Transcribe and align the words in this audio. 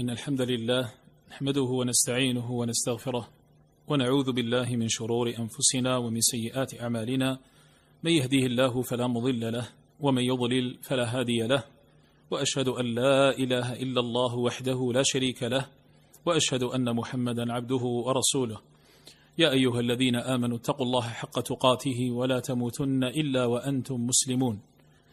إن 0.00 0.10
الحمد 0.10 0.40
لله 0.40 0.92
نحمده 1.30 1.62
ونستعينه 1.62 2.50
ونستغفره 2.50 3.28
ونعوذ 3.88 4.32
بالله 4.32 4.76
من 4.76 4.88
شرور 4.88 5.28
أنفسنا 5.28 5.96
ومن 5.96 6.20
سيئات 6.20 6.80
أعمالنا. 6.80 7.38
من 8.02 8.10
يهديه 8.10 8.46
الله 8.46 8.82
فلا 8.82 9.06
مضل 9.06 9.52
له 9.52 9.68
ومن 10.00 10.22
يضلل 10.22 10.78
فلا 10.82 11.20
هادي 11.20 11.42
له. 11.42 11.64
وأشهد 12.30 12.68
أن 12.68 12.94
لا 12.94 13.38
إله 13.38 13.72
إلا 13.72 14.00
الله 14.00 14.36
وحده 14.36 14.92
لا 14.94 15.02
شريك 15.04 15.42
له 15.42 15.66
وأشهد 16.26 16.62
أن 16.62 16.96
محمدا 16.96 17.52
عبده 17.52 17.84
ورسوله. 17.84 18.60
يا 19.38 19.50
أيها 19.50 19.80
الذين 19.80 20.16
آمنوا 20.16 20.56
اتقوا 20.56 20.86
الله 20.86 21.02
حق 21.02 21.40
تقاته 21.40 22.10
ولا 22.10 22.40
تموتن 22.40 23.04
إلا 23.04 23.46
وأنتم 23.46 24.06
مسلمون. 24.06 24.71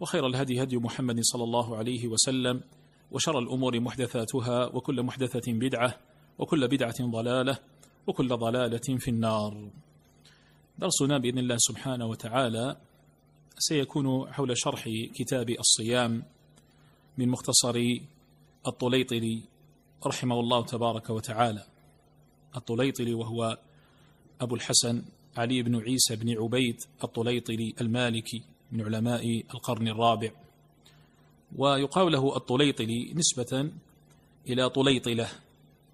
وخير 0.00 0.26
الهدي 0.26 0.62
هدي 0.62 0.76
محمد 0.76 1.20
صلى 1.20 1.44
الله 1.44 1.76
عليه 1.76 2.08
وسلم 2.08 2.60
وشر 3.10 3.38
الأمور 3.38 3.80
محدثاتها 3.80 4.66
وكل 4.66 5.02
محدثة 5.02 5.52
بدعة 5.52 5.96
وكل 6.38 6.68
بدعة 6.68 6.94
ضلالة 7.00 7.58
وكل 8.06 8.28
ضلالة 8.28 8.98
في 8.98 9.08
النار. 9.08 9.70
درسنا 10.78 11.18
بإذن 11.18 11.38
الله 11.38 11.56
سبحانه 11.58 12.06
وتعالى 12.06 12.76
سيكون 13.58 14.32
حول 14.32 14.58
شرح 14.58 14.88
كتاب 15.14 15.50
الصيام 15.50 16.22
من 17.18 17.28
مختصر 17.28 17.98
الطليطلي 18.66 19.42
رحمه 20.06 20.40
الله 20.40 20.64
تبارك 20.64 21.10
وتعالى. 21.10 21.64
الطليطلي 22.56 23.14
وهو 23.14 23.58
أبو 24.40 24.54
الحسن 24.54 25.02
علي 25.36 25.62
بن 25.62 25.76
عيسى 25.76 26.16
بن 26.16 26.42
عبيد 26.42 26.76
الطليطلي 27.04 27.74
المالكي. 27.80 28.42
من 28.72 28.82
علماء 28.82 29.42
القرن 29.54 29.88
الرابع. 29.88 30.30
ويقال 31.56 32.12
له 32.12 32.36
الطليطلي 32.36 33.12
نسبة 33.14 33.70
إلى 34.48 34.70
طليطلة 34.70 35.28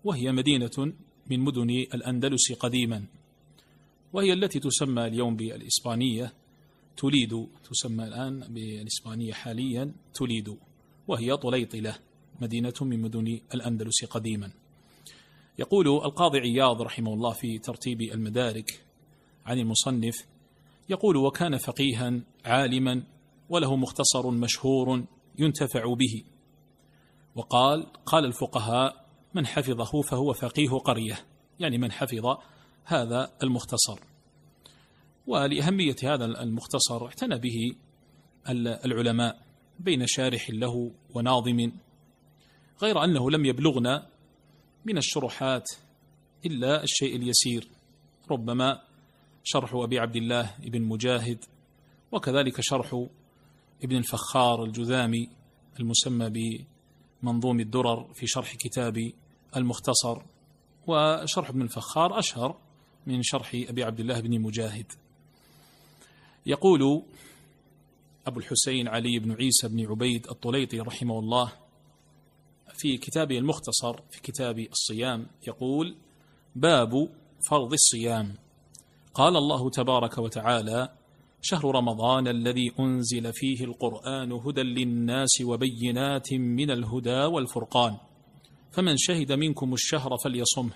وهي 0.05 0.33
مدينة 0.33 0.93
من 1.31 1.41
مدن 1.41 1.71
الأندلس 1.71 2.53
قديما 2.53 3.05
وهي 4.13 4.33
التي 4.33 4.61
تسمى 4.61 5.07
اليوم 5.07 5.37
بالإسبانية 5.37 6.33
توليد 6.97 7.47
تسمى 7.71 8.05
الآن 8.05 8.41
بالإسبانية 8.41 9.33
حاليا 9.33 9.93
توليد 10.15 10.57
وهي 11.09 11.37
طليطلة 11.37 11.99
مدينة 12.41 12.75
من 12.81 13.03
مدن 13.03 13.41
الأندلس 13.55 14.05
قديما. 14.05 14.51
يقول 15.59 15.89
القاضي 15.89 16.39
عياض 16.39 16.83
رحمه 16.83 17.15
الله 17.15 17.33
في 17.33 17.59
ترتيب 17.59 18.03
المدارك 18.03 18.81
عن 19.47 19.59
المصنف 19.59 20.27
يقول 20.89 21.17
وكان 21.17 21.57
فقيها 21.57 22.21
عالما 22.45 23.03
وله 23.49 23.77
مختصر 23.77 24.31
مشهور 24.31 25.05
ينتفع 25.39 25.95
به. 25.95 26.25
وقال 27.35 27.87
قال 28.07 28.25
الفقهاء 28.25 29.07
من 29.35 29.47
حفظه 29.47 30.03
فهو 30.03 30.33
فقيه 30.33 30.71
قرية 30.71 31.19
يعني 31.61 31.79
من 31.79 31.93
حفظ 31.93 32.37
هذا 32.85 33.33
المختصر. 33.43 34.01
ولأهمية 35.27 35.97
هذا 36.03 36.25
المختصر 36.25 37.07
اعتنى 37.07 37.39
به 37.39 37.77
العلماء 38.85 39.47
بين 39.81 40.07
شارح 40.07 40.51
له 40.51 40.93
وناظم 41.15 41.73
غير 42.83 43.05
أنه 43.05 43.31
لم 43.31 43.45
يبلغنا 43.45 44.07
من 44.85 44.99
الشروحات 44.99 45.71
إلا 46.47 46.83
الشيء 46.83 47.17
اليسير 47.17 47.69
ربما 48.31 48.83
شرح 49.49 49.75
أبي 49.75 49.99
عبد 49.99 50.17
الله 50.17 50.55
ابن 50.65 50.83
مجاهد 50.83 51.45
وكذلك 52.13 52.61
شرح 52.61 53.07
ابن 53.85 53.97
الفخار 53.97 54.65
الجذامي 54.65 55.29
المسمى 55.81 56.31
بمنظوم 57.23 57.61
الدرر 57.61 58.13
في 58.15 58.27
شرح 58.27 58.55
كتاب 58.55 59.13
المختصر 59.57 60.23
وشرح 60.87 61.49
ابن 61.49 61.63
الفخار 61.63 62.19
أشهر 62.19 62.59
من 63.07 63.23
شرح 63.23 63.51
أبي 63.55 63.85
عبد 63.85 64.01
الله 64.01 64.21
بن 64.21 64.41
مجاهد. 64.41 64.93
يقول 66.47 67.03
أبو 68.27 68.41
الحسين 68.41 68.89
علي 68.89 69.19
بن 69.19 69.33
عيسى 69.33 69.69
بن 69.69 69.87
عبيد 69.87 70.27
الطليطي 70.27 70.81
رحمه 70.81 71.19
الله 71.19 71.53
في 72.75 72.97
كتابه 72.97 73.39
المختصر 73.39 74.01
في 74.11 74.21
كتاب 74.21 74.59
الصيام 74.59 75.27
يقول 75.47 75.97
باب 76.57 77.09
فرض 77.51 77.73
الصيام. 77.73 78.46
قال 79.17 79.37
الله 79.37 79.71
تبارك 79.71 80.19
وتعالى 80.19 80.89
شهر 81.43 81.75
رمضان 81.75 82.29
الذي 82.29 82.73
أنزل 82.81 83.33
فيه 83.33 83.65
القرآن 83.65 84.33
هدى 84.33 84.63
للناس 84.63 85.41
وبينات 85.41 86.33
من 86.33 86.71
الهدى 86.71 87.25
والفرقان. 87.25 87.97
فمن 88.73 88.97
شهد 88.97 89.33
منكم 89.33 89.73
الشهر 89.73 90.17
فليصمه 90.25 90.73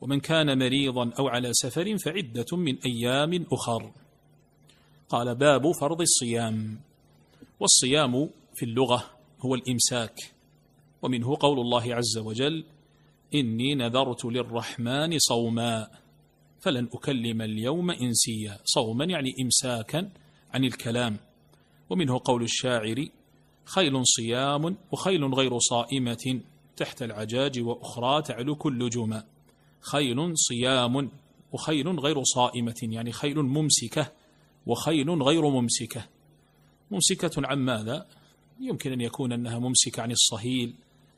ومن 0.00 0.20
كان 0.20 0.58
مريضا 0.58 1.10
أو 1.18 1.28
على 1.28 1.48
سفر 1.52 1.98
فعدة 1.98 2.56
من 2.56 2.78
أيام 2.86 3.46
أخر. 3.52 3.92
قال 5.08 5.34
باب 5.34 5.72
فرض 5.80 6.00
الصيام. 6.00 6.80
والصيام 7.60 8.30
في 8.54 8.64
اللغة 8.64 9.04
هو 9.40 9.54
الإمساك. 9.54 10.16
ومنه 11.02 11.36
قول 11.40 11.60
الله 11.60 11.94
عز 11.94 12.18
وجل 12.18 12.64
إني 13.34 13.74
نذرت 13.74 14.24
للرحمن 14.24 15.18
صوما. 15.18 15.88
فلن 16.60 16.88
أكلم 16.94 17.42
اليوم 17.42 17.90
إنسيا. 17.90 18.58
صوما 18.64 19.04
يعني 19.04 19.34
إمساكا 19.42 20.10
عن 20.52 20.64
الكلام. 20.64 21.16
ومنه 21.90 22.20
قول 22.24 22.42
الشاعر 22.42 23.06
خيل 23.64 24.06
صيام 24.06 24.76
وخيل 24.92 25.24
غير 25.24 25.58
صائمة 25.58 26.40
تحت 26.76 27.02
العجاج 27.02 27.60
وأخرى 27.60 28.22
تعلو 28.22 28.56
كل 28.56 28.90
جمى. 28.90 29.22
خيل 29.80 30.32
صيام 30.34 31.10
وخيل 31.52 31.88
غير 31.88 32.22
صائمة 32.22 32.76
يعني 32.82 33.12
خيل 33.12 33.38
ممسكة 33.38 34.12
وخيل 34.66 35.10
غير 35.10 35.48
ممسكة. 35.50 36.06
ممسكة 36.90 37.46
عن 37.46 37.58
ماذا؟ 37.58 38.06
يمكن 38.60 38.92
أن 38.92 39.00
يكون 39.00 39.32
أنها 39.32 39.58
ممسكة 39.58 40.02
عن 40.02 40.10
الصهيل 40.10 40.74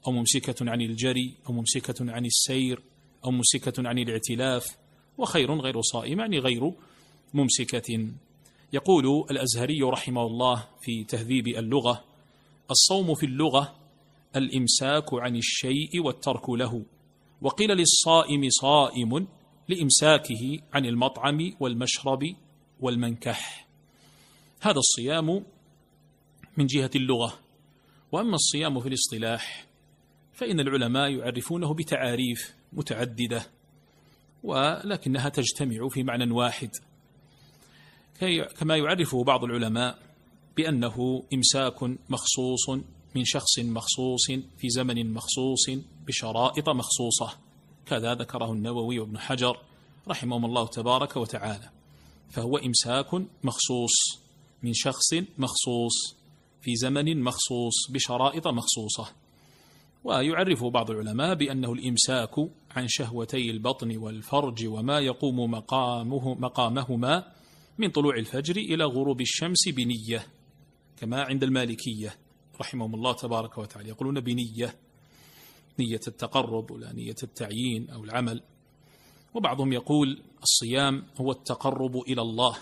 أو 0.07 0.13
ممسكة 0.13 0.71
عن 0.71 0.81
الجري 0.81 1.35
أو 1.49 1.53
ممسكة 1.53 2.13
عن 2.13 2.27
السير 2.27 2.83
أو 3.25 3.31
ممسكة 3.31 3.89
عن 3.89 3.99
الاعتلاف. 3.99 4.77
وخير 5.21 5.61
غير 5.61 5.81
صائم 5.81 6.21
يعني 6.21 6.39
غير 6.39 6.73
ممسكة. 7.35 8.09
يقول 8.73 9.27
الأزهري 9.31 9.83
رحمه 9.83 10.23
الله 10.23 10.69
في 10.81 11.05
تهذيب 11.05 11.49
اللغة 11.49 12.05
الصوم 12.71 13.15
في 13.15 13.27
اللغة 13.27 13.77
الإمساك 14.37 15.15
عن 15.15 15.37
الشيء 15.37 16.01
والترك 16.01 16.51
له 16.51 16.85
وقيل 17.43 17.71
للصائم 17.71 18.49
صائم 18.49 19.27
لإمساكه 19.69 20.59
عن 20.73 20.87
المطعم 20.87 21.53
والمشرب 21.61 22.37
والمنكح. 22.81 23.67
هذا 24.61 24.79
الصيام 24.79 25.45
من 26.57 26.67
جهة 26.67 26.91
اللغة 26.97 27.39
وأما 28.13 28.35
الصيام 28.35 28.81
في 28.81 28.89
الاصطلاح 28.89 29.67
فإن 30.33 30.61
العلماء 30.61 31.11
يعرفونه 31.11 31.75
بتعاريف 31.75 32.55
متعددة. 32.73 33.47
ولكنها 34.45 35.29
تجتمع 35.29 35.89
في 35.89 36.03
معنى 36.03 36.33
واحد. 36.33 36.71
كما 38.59 38.77
يعرفه 38.77 39.25
بعض 39.25 39.45
العلماء 39.45 39.99
بأنه 40.57 41.23
إمساك 41.35 41.83
مخصوص 41.83 42.69
من 43.15 43.25
شخص 43.25 43.59
مخصوص 43.59 44.27
في 44.59 44.69
زمن 44.69 45.13
مخصوص 45.13 45.71
بشرائط 46.07 46.69
مخصوصة 46.69 47.39
كذا 47.87 48.15
ذكره 48.15 48.53
النووي 48.53 48.99
وابن 48.99 49.19
حجر 49.19 49.57
رحمهم 50.09 50.45
الله 50.45 50.67
تبارك 50.67 51.17
وتعالى. 51.17 51.71
فهو 52.31 52.57
إمساك 52.57 53.15
مخصوص 53.45 54.21
من 54.63 54.73
شخص 54.75 55.15
مخصوص 55.39 56.17
في 56.63 56.77
زمن 56.77 57.23
مخصوص 57.23 57.91
بشرائط 57.91 58.49
مخصوصة. 58.49 59.13
ويعرف 60.05 60.65
بعض 60.65 60.91
العلماء 60.91 61.35
بأنه 61.35 61.73
الإمساك 61.73 62.35
عن 62.71 62.89
شهوتي 62.89 63.51
البطن 63.51 63.97
والفرج 63.97 64.67
وما 64.67 64.99
يقوم 64.99 65.51
مقامه 65.51 66.35
مقامهما 66.35 67.33
من 67.79 67.91
طلوع 67.91 68.17
الفجر 68.17 68.57
إلى 68.57 68.85
غروب 68.85 69.21
الشمس 69.21 69.69
بنية 69.69 70.27
كما 70.97 71.23
عند 71.23 71.45
المالكية 71.45 72.15
رحمهم 72.61 72.95
الله 72.95 73.13
تبارك 73.13 73.59
وتعالى. 73.59 73.89
يقولون 73.89 74.21
بنية 74.21 74.75
نية 75.79 76.01
التقرب 76.09 76.71
ولا 76.71 76.93
نية 76.93 77.15
التعيين 77.23 77.91
أو 77.91 78.05
العمل. 78.05 78.43
وبعضهم 79.35 79.73
يقول 79.73 80.23
الصيام 80.43 81.07
هو 81.17 81.33
التقرب 81.33 81.97
إلى 81.97 82.23
الله 82.23 82.57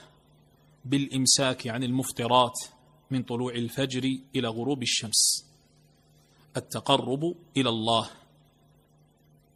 بالإمساك 0.84 1.68
عن 1.68 1.82
المفطرات 1.82 2.58
من 3.10 3.22
طلوع 3.22 3.54
الفجر 3.54 4.18
إلى 4.36 4.48
غروب 4.48 4.82
الشمس. 4.82 5.47
التقرب 6.56 7.34
إلى 7.56 7.68
الله. 7.68 8.10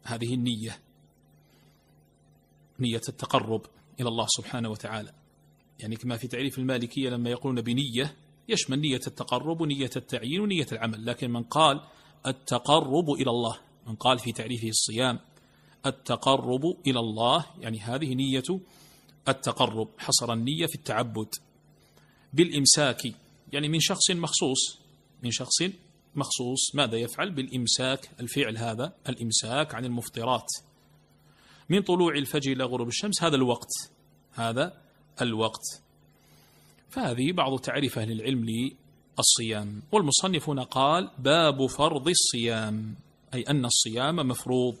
هذه 0.03 0.33
النية. 0.33 0.79
نية 2.79 3.01
التقرب 3.09 3.65
إلى 3.99 4.09
الله 4.09 4.25
سبحانه 4.29 4.69
وتعالى. 4.69 5.13
يعني 5.79 5.95
كما 5.95 6.17
في 6.17 6.27
تعريف 6.27 6.59
المالكية 6.59 7.09
لما 7.09 7.29
يقولون 7.29 7.61
بنية 7.61 8.15
يشمل 8.49 8.79
نية 8.79 9.01
التقرب 9.07 9.61
ونية 9.61 9.89
التعيين 9.95 10.39
ونية 10.39 10.67
العمل. 10.71 11.05
لكن 11.05 11.31
من 11.31 11.43
قال 11.43 11.81
التقرب 12.27 13.09
إلى 13.09 13.29
الله 13.29 13.57
من 13.87 13.95
قال 13.95 14.19
في 14.19 14.31
تعريفه 14.31 14.67
الصيام 14.69 15.19
التقرب 15.85 16.65
إلى 16.87 16.99
الله 16.99 17.45
يعني 17.59 17.79
هذه 17.79 18.13
نية 18.13 18.59
التقرب. 19.27 19.89
حصر 19.97 20.33
النية 20.33 20.65
في 20.65 20.75
التعبد 20.75 21.29
بالإمساك 22.33 23.01
يعني 23.53 23.69
من 23.69 23.79
شخص 23.79 24.11
مخصوص 24.11 24.79
من 25.23 25.31
شخص 25.31 25.63
مخصوص 26.15 26.75
ماذا 26.75 26.97
يفعل 26.97 27.31
بالإمساك 27.31 28.09
الفعل 28.19 28.57
هذا 28.57 28.93
الإمساك 29.09 29.75
عن 29.75 29.85
المفطرات. 29.85 30.47
من 31.69 31.81
طلوع 31.81 32.13
الفجر 32.13 32.51
إلى 32.51 32.63
غروب 32.63 32.87
الشمس 32.87 33.23
هذا 33.23 33.35
الوقت. 33.35 33.71
هذا 34.33 34.81
الوقت. 35.21 35.81
فهذه 36.89 37.31
بعض 37.31 37.59
تعريف 37.59 37.99
أهل 37.99 38.11
العلم 38.11 38.45
للصيام. 38.45 39.81
والمصنف 39.91 40.49
هنا 40.49 40.63
قال 40.63 41.11
باب 41.19 41.65
فرض 41.65 42.07
الصيام 42.07 42.95
أي 43.33 43.41
أن 43.41 43.65
الصيام 43.65 44.15
مفروض. 44.15 44.75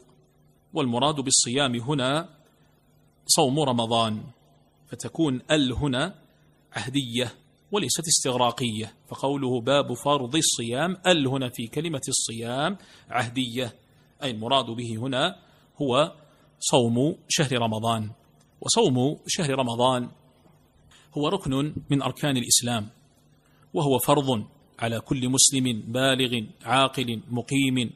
والمراد 0.73 1.15
بالصيام 1.15 1.75
هنا 1.75 2.29
صوم 3.27 3.59
رمضان 3.59 4.23
فتكون 4.87 5.41
ال 5.51 5.73
هنا 5.73 6.15
عهدية. 6.73 7.42
وليست 7.73 8.07
استغراقية 8.07 8.93
فقوله 9.07 9.61
باب 9.61 9.93
فرض 9.93 10.35
الصيام 10.35 10.97
ال 11.07 11.27
هنا 11.27 11.49
في 11.49 11.67
كلمة 11.67 12.01
الصيام 12.07 12.77
عهدية 13.09 13.73
أي 14.23 14.31
المراد 14.31 14.65
به 14.65 14.97
هنا 14.97 15.39
هو 15.81 16.15
صوم 16.59 17.15
شهر 17.27 17.51
رمضان. 17.53 18.11
وصوم 18.61 19.19
شهر 19.27 19.49
رمضان 19.49 20.09
هو 21.17 21.27
ركن 21.27 21.75
من 21.89 22.01
أركان 22.01 22.37
الإسلام 22.37 22.89
وهو 23.73 23.99
فرض 23.99 24.45
على 24.79 24.99
كل 24.99 25.29
مسلم 25.29 25.81
بالغ 25.87 26.41
عاقل 26.63 27.21
مقيم 27.29 27.91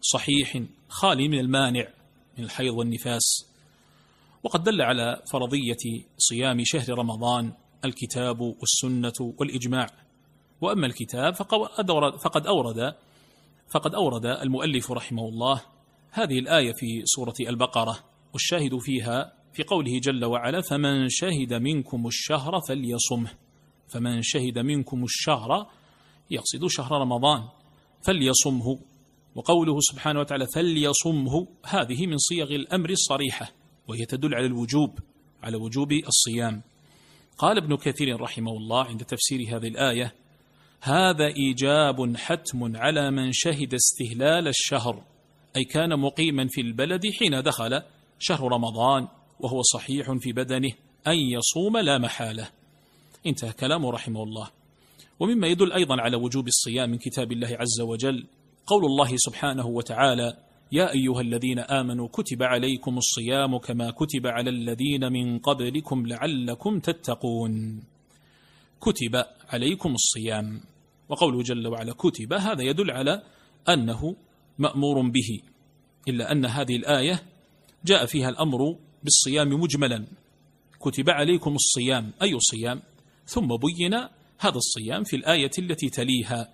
صحيح 0.00 0.62
خالي 0.88 1.28
من 1.28 1.38
المانع 1.38 1.88
من 2.38 2.44
الحيض 2.44 2.74
والنفاس. 2.74 3.46
وقد 4.42 4.62
دل 4.62 4.82
على 4.82 5.22
فرضية 5.32 6.04
صيام 6.18 6.60
شهر 6.64 6.98
رمضان 6.98 7.52
الكتاب 7.84 8.40
والسنة 8.40 9.34
والإجماع. 9.38 9.86
وأما 10.60 10.86
الكتاب 10.86 11.34
فقد 11.34 12.46
أورد, 12.46 12.94
فقد 13.70 13.94
أورد 13.94 14.26
المؤلف 14.26 14.92
رحمه 14.92 15.28
الله 15.28 15.62
هذه 16.10 16.38
الآية 16.38 16.72
في 16.72 17.02
سورة 17.04 17.34
البقرة 17.40 17.98
والشاهد 18.32 18.78
فيها 18.78 19.32
في 19.52 19.62
قوله 19.62 19.98
جل 19.98 20.24
وعلا 20.24 20.60
فمن 20.60 21.08
شهد 21.08 21.54
منكم 21.54 22.06
الشهر 22.06 22.60
فليصمه 22.68 23.30
فمن 23.88 24.22
شهد 24.22 24.58
منكم 24.58 25.04
الشهر 25.04 25.66
يقصد 26.30 26.66
شهر 26.66 26.92
رمضان 27.00 27.48
فليصمه. 28.06 28.78
وقوله 29.34 29.80
سبحانه 29.80 30.20
وتعالى 30.20 30.46
فليصمه. 30.54 31.46
هذه 31.66 32.06
من 32.06 32.16
صيغ 32.16 32.54
الأمر 32.54 32.90
الصريحة 32.90 33.52
وهي 33.88 34.04
تدل 34.04 34.34
على 34.34 34.46
الوجوب 34.46 34.98
على 35.42 35.56
وجوب 35.56 35.92
الصيام. 35.92 36.62
قال 37.38 37.56
ابن 37.56 37.76
كثير 37.76 38.20
رحمه 38.20 38.52
الله 38.52 38.84
عند 38.84 39.04
تفسير 39.04 39.56
هذه 39.56 39.68
الآية 39.68 40.14
هذا 40.80 41.26
إيجاب 41.26 42.16
حتم 42.16 42.76
على 42.76 43.10
من 43.10 43.32
شهد 43.32 43.74
استهلال 43.74 44.48
الشهر 44.48 45.02
أي 45.56 45.64
كان 45.64 45.98
مقيما 45.98 46.46
في 46.48 46.60
البلد 46.60 47.02
حين 47.18 47.42
دخل 47.42 47.82
شهر 48.18 48.52
رمضان 48.52 49.08
وهو 49.40 49.62
صحيح 49.62 50.12
في 50.12 50.32
بدنه 50.32 50.72
أن 51.06 51.16
يصوم 51.18 51.76
لا 51.76 51.98
محالة. 51.98 52.48
انتهى 53.26 53.52
كلامه 53.52 53.90
رحمه 53.90 54.22
الله. 54.22 54.50
ومما 55.20 55.46
يدل 55.46 55.72
أيضا 55.72 56.00
على 56.00 56.16
وجوب 56.16 56.48
الصيام 56.48 56.90
من 56.90 56.98
كتاب 56.98 57.32
الله 57.32 57.48
عز 57.48 57.80
وجل 57.80 58.26
قول 58.66 58.84
الله 58.84 59.16
سبحانه 59.16 59.66
وتعالى 59.66 60.36
يا 60.72 60.92
أيها 60.92 61.20
الذين 61.20 61.58
آمنوا 61.58 62.08
كتب 62.08 62.42
عليكم 62.42 62.98
الصيام 62.98 63.58
كما 63.58 63.90
كتب 63.90 64.26
على 64.26 64.50
الذين 64.50 65.12
من 65.12 65.38
قبلكم 65.38 66.06
لعلكم 66.06 66.80
تتقون. 66.80 67.82
كتب 68.80 69.24
عليكم 69.48 69.94
الصيام. 69.94 70.60
وقوله 71.08 71.42
جل 71.42 71.66
وعلا 71.66 71.92
كتب 71.92 72.32
هذا 72.32 72.62
يدل 72.62 72.90
على 72.90 73.22
أنه 73.68 74.16
مأمور 74.58 75.08
به 75.08 75.40
إلا 76.08 76.32
أن 76.32 76.46
هذه 76.46 76.76
الآية 76.76 77.22
جاء 77.84 78.06
فيها 78.06 78.28
الأمر 78.28 78.76
بالصيام 79.02 79.48
مجملا. 79.48 80.06
كتب 80.80 81.10
عليكم 81.10 81.54
الصيام 81.54 82.12
أي 82.22 82.40
صيام؟ 82.40 82.82
ثم 83.26 83.48
بين 83.56 83.94
هذا 84.38 84.56
الصيام 84.56 85.04
في 85.04 85.16
الآية 85.16 85.50
التي 85.58 85.90
تليها 85.90 86.48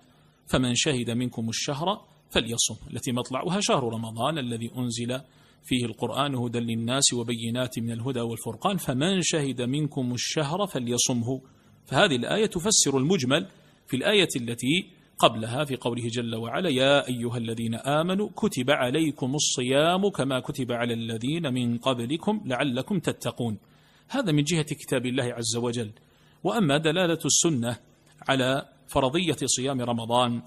فمن 0.47 0.75
شهد 0.75 1.09
منكم 1.09 1.49
الشهر 1.49 2.12
فليصم 2.33 2.75
التي 2.93 3.11
مطلعها 3.11 3.59
شهر 3.61 3.83
رمضان 3.83 4.37
الذي 4.37 4.71
أنزل 4.77 5.21
فيه 5.63 5.85
القرآن 5.85 6.35
هدى 6.35 6.59
للناس 6.59 7.13
وبينات 7.13 7.79
من 7.79 7.91
الهدى 7.91 8.21
والفرقان 8.21 8.77
فمن 8.77 9.21
شهد 9.21 9.61
منكم 9.61 10.13
الشهر 10.13 10.67
فليصمه. 10.67 11.41
فهذه 11.85 12.15
الآية 12.15 12.45
تفسر 12.45 12.97
المجمل 12.97 13.47
في 13.87 13.97
الآية 13.97 14.27
التي 14.35 14.87
قبلها 15.19 15.63
في 15.63 15.75
قوله 15.75 16.07
جل 16.07 16.35
وعلا 16.35 16.69
يا 16.69 17.07
أيها 17.07 17.37
الذين 17.37 17.75
آمنوا 17.75 18.29
كتب 18.35 18.71
عليكم 18.71 19.35
الصيام 19.35 20.09
كما 20.09 20.39
كتب 20.39 20.71
على 20.71 20.93
الذين 20.93 21.53
من 21.53 21.77
قبلكم 21.77 22.41
لعلكم 22.45 22.99
تتقون. 22.99 23.57
هذا 24.09 24.31
من 24.31 24.43
جهة 24.43 24.63
كتاب 24.63 25.05
الله 25.05 25.23
عز 25.23 25.55
وجل. 25.55 25.91
وأما 26.43 26.77
دلالة 26.77 27.19
السنة 27.25 27.77
على 28.29 28.65
فرضية 28.87 29.37
صيام 29.45 29.81
رمضان 29.81 30.41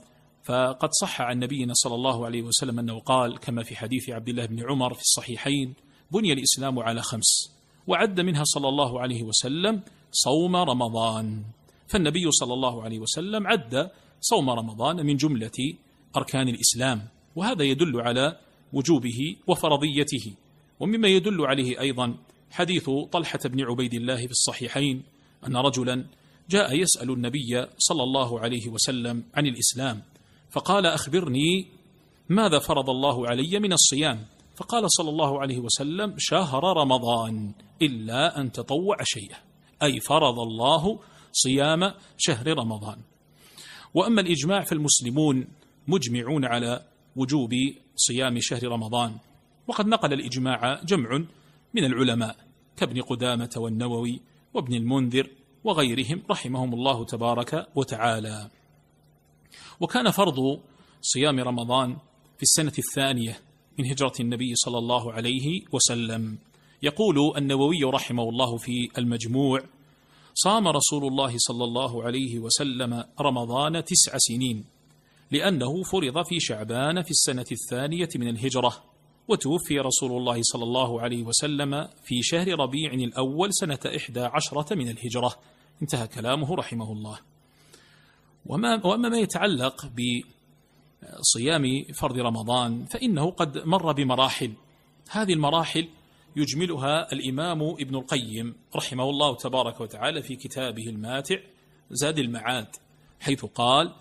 فقد 0.47 0.89
صح 1.01 1.21
عن 1.21 1.39
نبينا 1.39 1.73
صلى 1.75 1.95
الله 1.95 2.27
عليه 2.27 2.43
وسلم 2.43 2.79
أنه 2.79 2.99
قال 3.01 3.39
كما 3.39 3.63
في 3.63 3.77
حديث 3.77 4.11
عبد 4.11 4.29
الله 4.29 4.47
بن 4.47 4.71
عمر 4.71 4.95
في 4.95 5.01
الصحيحين 5.01 5.75
بني 6.13 6.33
الإسلام 6.33 6.79
على 6.79 7.03
خمس 7.03 7.53
وعد 7.87 8.21
منها 8.21 8.45
صلى 8.45 8.69
الله 8.69 9.01
عليه 9.01 9.23
وسلم 9.23 9.83
صوم 10.13 10.57
رمضان. 10.57 11.43
فالنبي 11.89 12.31
صلى 12.31 12.55
الله 12.55 12.83
عليه 12.83 12.99
وسلم 12.99 13.47
عد 13.47 13.91
صوم 14.21 14.51
رمضان 14.51 15.07
من 15.07 15.17
جملة 15.17 15.75
أركان 16.17 16.49
الإسلام 16.49 17.09
وهذا 17.37 17.65
يدل 17.65 18.01
على 18.01 18.39
وجوبه 18.73 19.37
وفرضيته. 19.47 20.33
ومما 20.81 21.09
يدل 21.09 21.47
عليه 21.47 21.81
أيضا 21.81 22.15
حديث 22.51 22.91
طلحة 23.13 23.41
بن 23.45 23.61
عبيد 23.61 23.95
الله 23.95 24.17
في 24.17 24.31
الصحيحين 24.31 25.03
أن 25.47 25.57
رجلا 25.57 26.07
جاء 26.51 26.75
يسأل 26.75 27.11
النبي 27.11 27.67
صلى 27.79 28.03
الله 28.03 28.41
عليه 28.41 28.69
وسلم 28.69 29.25
عن 29.35 29.47
الإسلام. 29.47 30.03
فقال 30.57 30.87
أخبرني 30.87 31.67
ماذا 32.29 32.59
فرض 32.59 32.91
الله 32.91 33.29
علي 33.29 33.59
من 33.61 33.73
الصيام. 33.73 34.27
فقال 34.57 34.85
صلى 34.93 35.11
الله 35.11 35.41
عليه 35.41 35.59
وسلم 35.59 36.15
شهر 36.19 36.65
رمضان 36.65 37.53
إلا 37.83 38.41
أن 38.41 38.53
تطوع 38.53 38.97
شيئا 39.03 39.37
أي 39.83 40.01
فرض 40.01 40.39
الله 40.39 40.99
صيام 41.33 41.93
شهر 42.19 42.47
رمضان. 42.47 42.99
وأما 43.95 44.21
الإجماع 44.21 44.61
فالمسلمون 44.61 45.47
مجمعون 45.89 46.45
على 46.45 46.83
وجوب 47.17 47.51
صيام 47.97 48.37
شهر 48.41 48.65
رمضان 48.65 49.17
وقد 49.67 49.87
نقل 49.87 50.13
الإجماع 50.13 50.81
جمع 50.85 51.25
من 51.75 51.85
العلماء 51.85 52.37
كابن 52.77 53.03
قدامة 53.03 53.51
والنووي 53.57 54.21
وابن 54.55 54.75
المنذر 54.75 55.31
وغيرهم 55.65 56.23
رحمهم 56.31 56.75
الله 56.75 57.05
تبارك 57.05 57.67
وتعالى. 57.75 58.51
وكان 59.81 60.11
فرض 60.11 60.61
صيام 61.03 61.41
رمضان 61.41 61.97
في 62.37 62.43
السنة 62.43 62.73
الثانية 62.79 63.41
من 63.79 63.87
هجرة 63.87 64.13
النبي 64.21 64.55
صلى 64.55 64.79
الله 64.79 65.13
عليه 65.13 65.63
وسلم. 65.73 66.39
يقول 66.83 67.37
النووي 67.37 67.85
رحمه 67.85 68.29
الله 68.29 68.57
في 68.57 68.89
المجموع 68.99 69.61
صام 70.35 70.69
رسول 70.69 71.05
الله 71.07 71.35
صلى 71.37 71.65
الله 71.65 72.05
عليه 72.05 72.39
وسلم 72.39 73.05
رمضان 73.21 73.85
تسع 73.85 74.13
سنين 74.17 74.65
لأنه 75.31 75.83
فرض 75.83 76.27
في 76.27 76.41
شعبان 76.41 77.03
في 77.03 77.11
السنة 77.11 77.47
الثانية 77.53 78.09
من 78.17 78.29
الهجرة 78.29 78.85
وتوفي 79.29 79.79
رسول 79.81 80.13
الله 80.13 80.39
صلى 80.43 80.65
الله 80.65 81.01
عليه 81.01 81.23
وسلم 81.23 81.89
في 82.05 82.23
شهر 82.23 82.49
ربيع 82.61 82.93
الأول 82.93 83.49
سنة 83.53 83.79
إحدى 83.97 84.21
عشرة 84.21 84.75
من 84.75 84.89
الهجرة. 84.89 85.35
انتهى 85.83 86.07
كلامه 86.09 86.55
رحمه 86.55 86.93
الله. 86.93 87.19
وما, 88.49 88.87
وأما 88.87 89.09
ما 89.09 89.19
يتعلق 89.19 89.87
صيام 91.21 91.85
فرض 91.95 92.19
رمضان 92.19 92.85
فإنه 92.85 93.31
قد 93.31 93.59
مر 93.59 93.93
بمراحل. 93.93 94.53
هذه 95.11 95.33
المراحل 95.33 95.89
يجملها 96.37 97.13
الإمام 97.13 97.63
ابن 97.63 97.95
القيم 97.97 98.55
رحمه 98.77 99.11
الله 99.11 99.37
تبارك 99.37 99.81
وتعالى 99.81 100.23
في 100.23 100.37
كتابه 100.37 100.83
الماتع 100.87 101.37
زاد 101.91 102.19
المعاد 102.19 102.67
حيث 103.21 103.45
قال 103.45 103.93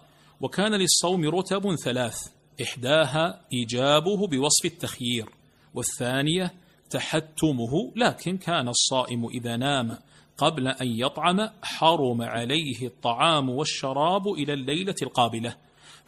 وكان 0.41 0.73
للصوم 0.73 1.29
رتب 1.29 1.75
ثلاث 1.75 2.17
إحداها 2.61 3.41
إيجابه 3.53 4.27
بوصف 4.27 4.65
التخيير 4.65 5.29
والثانية 5.73 6.53
تحتمه 6.89 7.93
لكن 7.95 8.37
كان 8.37 8.67
الصائم 8.67 9.25
إذا 9.25 9.57
نام. 9.57 9.97
قبل 10.37 10.67
أن 10.67 10.87
يطعم 10.87 11.49
حرم 11.63 12.21
عليه 12.21 12.87
الطعام 12.87 13.49
والشراب 13.49 14.27
إلى 14.27 14.53
الليلة 14.53 14.95
القابلة. 15.01 15.57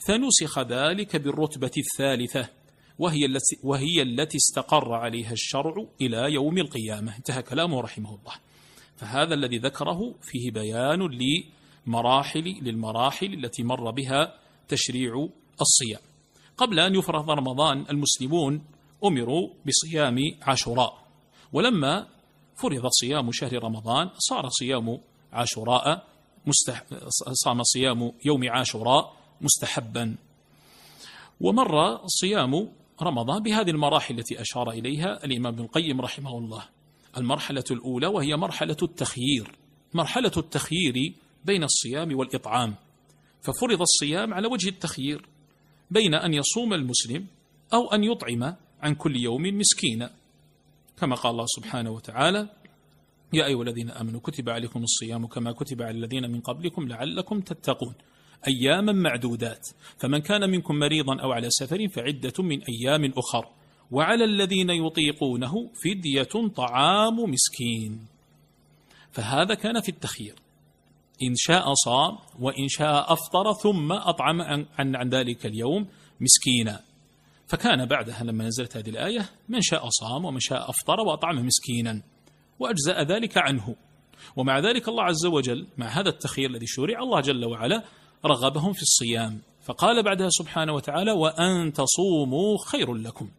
فنسخ 0.08 0.60
ذلك 0.60 1.16
بالرتبة 1.16 1.72
الثالثة 1.78 2.50
وهي 3.00 3.26
التي, 3.26 3.58
وهي 3.64 4.02
التي 4.02 4.38
استقر 4.38 4.94
عليها 4.94 5.32
الشرع 5.32 5.86
إلى 6.02 6.34
يوم 6.34 6.58
القيامة. 6.58 7.18
انتهى 7.18 7.42
كلامه 7.42 7.82
رحمه 7.82 8.10
الله. 8.10 8.34
فهذا 8.96 9.34
الذي 9.34 9.58
ذكره 9.58 10.16
فيه 10.22 10.52
بيان 10.52 11.10
لمراحل 11.88 12.60
للمراحل 12.62 13.34
التي 13.34 13.64
مر 13.64 13.92
بها 13.92 14.34
تشريع 14.68 15.28
الصيام. 15.62 16.02
قبل 16.58 16.80
أن 16.80 16.96
يفرض 16.96 17.30
رمضان 17.30 17.86
المسلمون 17.90 18.64
أمروا 19.04 19.50
بصيام 19.66 20.18
عاشوراء. 20.42 21.08
ولما 21.54 22.08
فرض 22.58 22.88
صيام 22.88 23.32
شهر 23.32 23.64
رمضان 23.64 24.10
صار 24.18 24.50
صيام 24.50 25.00
عاشوراء 25.34 26.08
مستح... 26.46 26.84
صام 27.34 27.64
صيام 27.64 28.12
يوم 28.26 28.50
عاشوراء 28.50 29.14
مستحبا. 29.42 30.16
ومر 31.42 32.02
صيام 32.08 32.70
رمضان 33.02 33.44
بهذه 33.44 33.70
المراحل 33.70 34.20
التي 34.20 34.42
أشار 34.42 34.72
إليها 34.72 35.26
الإمام 35.26 35.54
ابن 35.54 35.64
القيم 35.64 36.02
رحمه 36.02 36.38
الله. 36.38 36.66
المرحلة 37.18 37.64
الأولى 37.72 38.08
وهي 38.08 38.36
مرحلة 38.36 38.78
التخيير 38.84 39.52
مرحلة 39.94 40.32
التخيير 40.38 41.14
بين 41.46 41.64
الصيام 41.64 42.18
والإطعام. 42.18 42.76
ففرض 43.42 43.82
الصيام 43.82 44.34
على 44.34 44.48
وجه 44.48 44.70
التخيير 44.70 45.26
بين 45.92 46.14
أن 46.14 46.34
يصوم 46.34 46.74
المسلم 46.74 47.28
أو 47.74 47.88
أن 47.94 48.04
يطعم 48.04 48.56
عن 48.82 48.96
كل 48.96 49.16
يوم 49.16 49.42
مسكينا. 49.42 50.12
كما 50.98 51.16
قال 51.16 51.32
الله 51.32 51.46
سبحانه 51.48 51.92
وتعالى 51.92 52.50
يا 53.34 53.46
أيها 53.46 53.62
الذين 53.62 53.92
آمنوا 53.92 54.20
كتب 54.20 54.50
عليكم 54.50 54.84
الصيام 54.84 55.28
كما 55.28 55.52
كتب 55.52 55.82
على 55.82 55.98
الذين 55.98 56.32
من 56.32 56.42
قبلكم 56.42 56.88
لعلكم 56.88 57.42
تتقون 57.42 57.94
أياما 58.48 58.92
معدودات 58.92 59.68
فمن 59.98 60.20
كان 60.20 60.50
منكم 60.50 60.76
مريضا 60.76 61.22
أو 61.22 61.32
على 61.32 61.50
سفر 61.50 61.88
فعدة 61.88 62.44
من 62.44 62.62
أيام 62.64 63.14
أخر 63.18 63.46
وعلى 63.92 64.24
الذين 64.24 64.70
يطيقونه 64.70 65.54
فدية 65.84 66.48
طعام 66.56 67.16
مسكين. 67.20 68.08
فهذا 69.12 69.54
كان 69.54 69.82
في 69.82 69.90
التخيير. 69.90 70.36
إن 71.24 71.36
شاء 71.36 71.74
صام 71.74 72.18
وإن 72.40 72.68
شاء 72.68 73.14
أفطر 73.14 73.54
ثم 73.54 73.92
أطعم 73.92 74.42
عن, 74.42 74.66
عن 74.96 75.10
ذلك 75.10 75.46
اليوم 75.46 75.88
مسكينا. 76.22 76.87
فكان 77.48 77.86
بعدها 77.86 78.24
لما 78.24 78.44
نزلت 78.44 78.78
هذه 78.78 78.90
الآية 78.90 79.30
من 79.50 79.62
شاء 79.62 79.90
صام 79.90 80.26
ومن 80.26 80.40
شاء 80.40 80.70
أفطر 80.70 81.00
وأطعم 81.00 81.46
مسكينا 81.46 82.02
وأجزأ 82.60 83.04
ذلك 83.04 83.38
عنه. 83.38 83.76
ومع 84.36 84.60
ذلك 84.60 84.88
الله 84.88 85.04
عز 85.04 85.26
وجل 85.26 85.68
مع 85.78 85.88
هذا 85.88 86.10
التخيير 86.10 86.50
الذي 86.50 86.68
شرع 86.68 87.00
الله 87.00 87.22
جل 87.22 87.46
وعلا 87.46 87.84
رغبهم 88.26 88.74
في 88.74 88.82
الصيام. 88.82 89.42
فقال 89.62 90.04
بعدها 90.04 90.30
سبحانه 90.30 90.74
وتعالى 90.74 91.12
وأن 91.12 91.74
تصوموا 91.74 92.58
خير 92.66 92.94
لكم. 92.94 93.30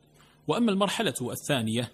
وأما 0.48 0.72
المرحلة 0.72 1.14
الثانية 1.20 1.92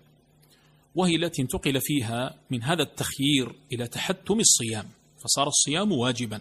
وهي 0.95 1.17
التي 1.17 1.43
انتقل 1.43 1.81
فيها 1.81 2.35
من 2.51 2.63
هذا 2.63 2.83
التخيير 2.83 3.55
إلى 3.73 3.87
تحتم 3.87 4.41
الصيام 4.41 4.87
فصار 5.25 5.47
الصيام 5.47 5.93
واجبا. 5.93 6.41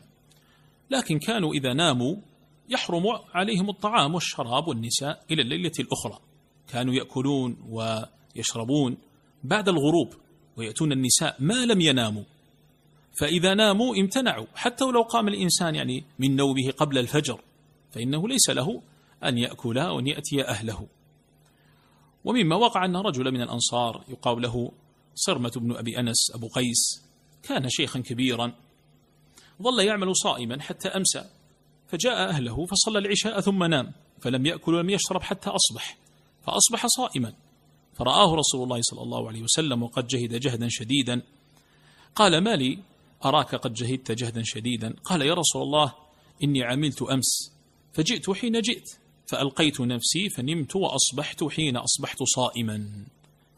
لكن 0.92 1.20
كانوا 1.20 1.54
إذا 1.54 1.74
ناموا 1.74 2.16
يحرم 2.70 3.04
عليهم 3.34 3.70
الطعام 3.70 4.14
والشراب 4.14 4.68
والنساء 4.68 5.24
إلى 5.32 5.42
الليلة 5.42 5.72
الأخرى. 5.80 6.20
كانوا 6.68 6.94
يأكلون 6.94 7.58
ويشربون 7.70 8.98
بعد 9.44 9.70
الغروب 9.70 10.14
ويأتون 10.58 10.92
النساء 10.92 11.36
ما 11.40 11.66
لم 11.66 11.82
يناموا. 11.82 12.24
فإذا 13.20 13.54
ناموا 13.54 13.96
امتنعوا. 13.96 14.46
حتى 14.56 14.84
ولو 14.84 15.02
قام 15.02 15.28
الإنسان 15.28 15.76
يعني 15.76 16.04
من 16.20 16.36
نومه 16.36 16.72
قبل 16.78 16.98
الفجر 16.98 17.42
فإنه 17.92 18.28
ليس 18.28 18.50
له 18.50 18.82
أن 19.24 19.38
يأكل 19.38 19.80
وأن 19.80 20.08
يأتي 20.08 20.44
أهله. 20.48 20.88
ومما 22.26 22.56
وقع 22.56 22.86
أن 22.86 22.96
رجل 22.96 23.32
من 23.32 23.42
الأنصار 23.42 24.04
يقال 24.08 24.42
له 24.42 24.72
صرمة 25.16 25.52
بن 25.56 25.76
أبي 25.76 26.00
أنس 26.00 26.32
أبو 26.36 26.48
قيس 26.48 27.04
كان 27.44 27.70
شيخا 27.70 28.00
كبيرا 28.00 28.54
ظل 29.62 29.86
يعمل 29.86 30.16
صائما 30.16 30.62
حتى 30.62 30.88
أمسى. 30.88 31.30
فجاء 31.94 32.30
أهله 32.30 32.66
فصلى 32.66 33.00
العشاء 33.00 33.40
ثم 33.40 33.64
نام 33.64 33.92
فلم 34.22 34.46
يأكل 34.46 34.74
ولم 34.74 34.90
يشرب 34.90 35.22
حتى 35.22 35.50
أصبح 35.50 35.98
فأصبح 36.46 36.88
صائما. 36.88 37.34
فرآه 37.94 38.36
رسول 38.36 38.64
الله 38.64 38.82
صلى 38.82 39.02
الله 39.02 39.28
عليه 39.28 39.42
وسلم 39.44 39.84
وقد 39.84 40.08
جهد 40.08 40.40
جهدا 40.40 40.68
شديدا. 40.70 41.22
قال 42.16 42.38
ما 42.38 42.56
لي؟ 42.56 42.80
أراك 43.26 43.56
قد 43.56 43.74
جهدت 43.74 44.12
جهدا 44.12 44.42
شديدا. 44.46 44.96
قال 45.04 45.22
يا 45.22 45.34
رسول 45.34 45.62
الله 45.62 45.94
إني 46.44 46.64
عملت 46.64 47.02
أمس 47.02 47.52
فجئت 47.94 48.30
حين 48.30 48.62
جئت 48.62 48.90
فألقيت 49.28 49.82
نفسي 49.82 50.30
فنمت 50.30 50.76
وأصبحت 50.76 51.44
حين 51.44 51.78
أصبحت 51.78 52.24
صائما. 52.24 53.06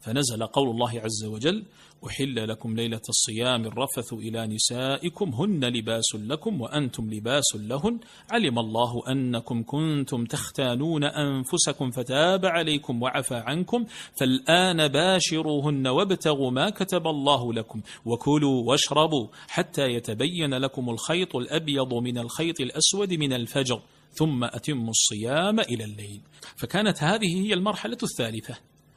فنزل 0.06 0.46
قول 0.46 0.70
الله 0.70 1.00
عز 1.00 1.24
وجل 1.24 1.64
أحل 2.06 2.48
لكم 2.48 2.76
ليلة 2.76 3.00
الصيام 3.08 3.64
الرفث 3.64 4.12
إلى 4.12 4.46
نسائكم 4.46 5.30
هن 5.30 5.64
لباس 5.64 6.14
لكم 6.14 6.60
وأنتم 6.60 7.10
لباس 7.10 7.56
لهن 7.56 7.98
علم 8.30 8.58
الله 8.58 9.02
أنكم 9.08 9.62
كنتم 9.62 10.24
تختانون 10.24 11.04
أنفسكم 11.04 11.90
فتاب 11.90 12.46
عليكم 12.46 13.02
وعفى 13.02 13.34
عنكم 13.34 13.84
فالآن 14.20 14.88
باشروهن 14.88 15.86
وابتغوا 15.86 16.50
ما 16.50 16.70
كتب 16.70 17.06
الله 17.06 17.52
لكم 17.52 17.80
وكلوا 18.04 18.62
واشربوا 18.68 19.28
حتى 19.48 19.82
يتبين 19.82 20.54
لكم 20.54 20.90
الخيط 20.90 21.36
الأبيض 21.36 21.94
من 21.94 22.18
الخيط 22.18 22.60
الأسود 22.60 23.14
من 23.14 23.32
الفجر 23.32 23.82
ثم 24.12 24.44
أتموا 24.44 24.90
الصيام 24.90 25.60
إلى 25.60 25.84
الليل 25.84 26.20
فكانت 26.56 27.02
هذه 27.02 27.46
هي 27.46 27.54
المرحلة 27.54 27.98
الثالثة 28.02 28.54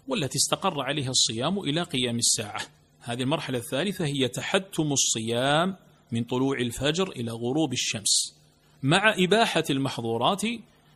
والتي 0.10 0.38
استقر 0.38 0.82
عليها 0.82 1.10
الصيام 1.10 1.60
إلى 1.60 1.84
قيام 1.84 2.18
الساعة. 2.18 2.62
هذه 3.00 3.22
المرحلة 3.22 3.58
الثالثة 3.58 4.06
هي 4.06 4.28
تحتم 4.28 4.92
الصيام 4.92 5.76
من 6.12 6.24
طلوع 6.24 6.58
الفجر 6.58 7.10
إلى 7.10 7.32
غروب 7.32 7.74
الشمس 7.74 8.36
مع 8.84 9.16
إباحة 9.18 9.64
المحظورات 9.70 10.42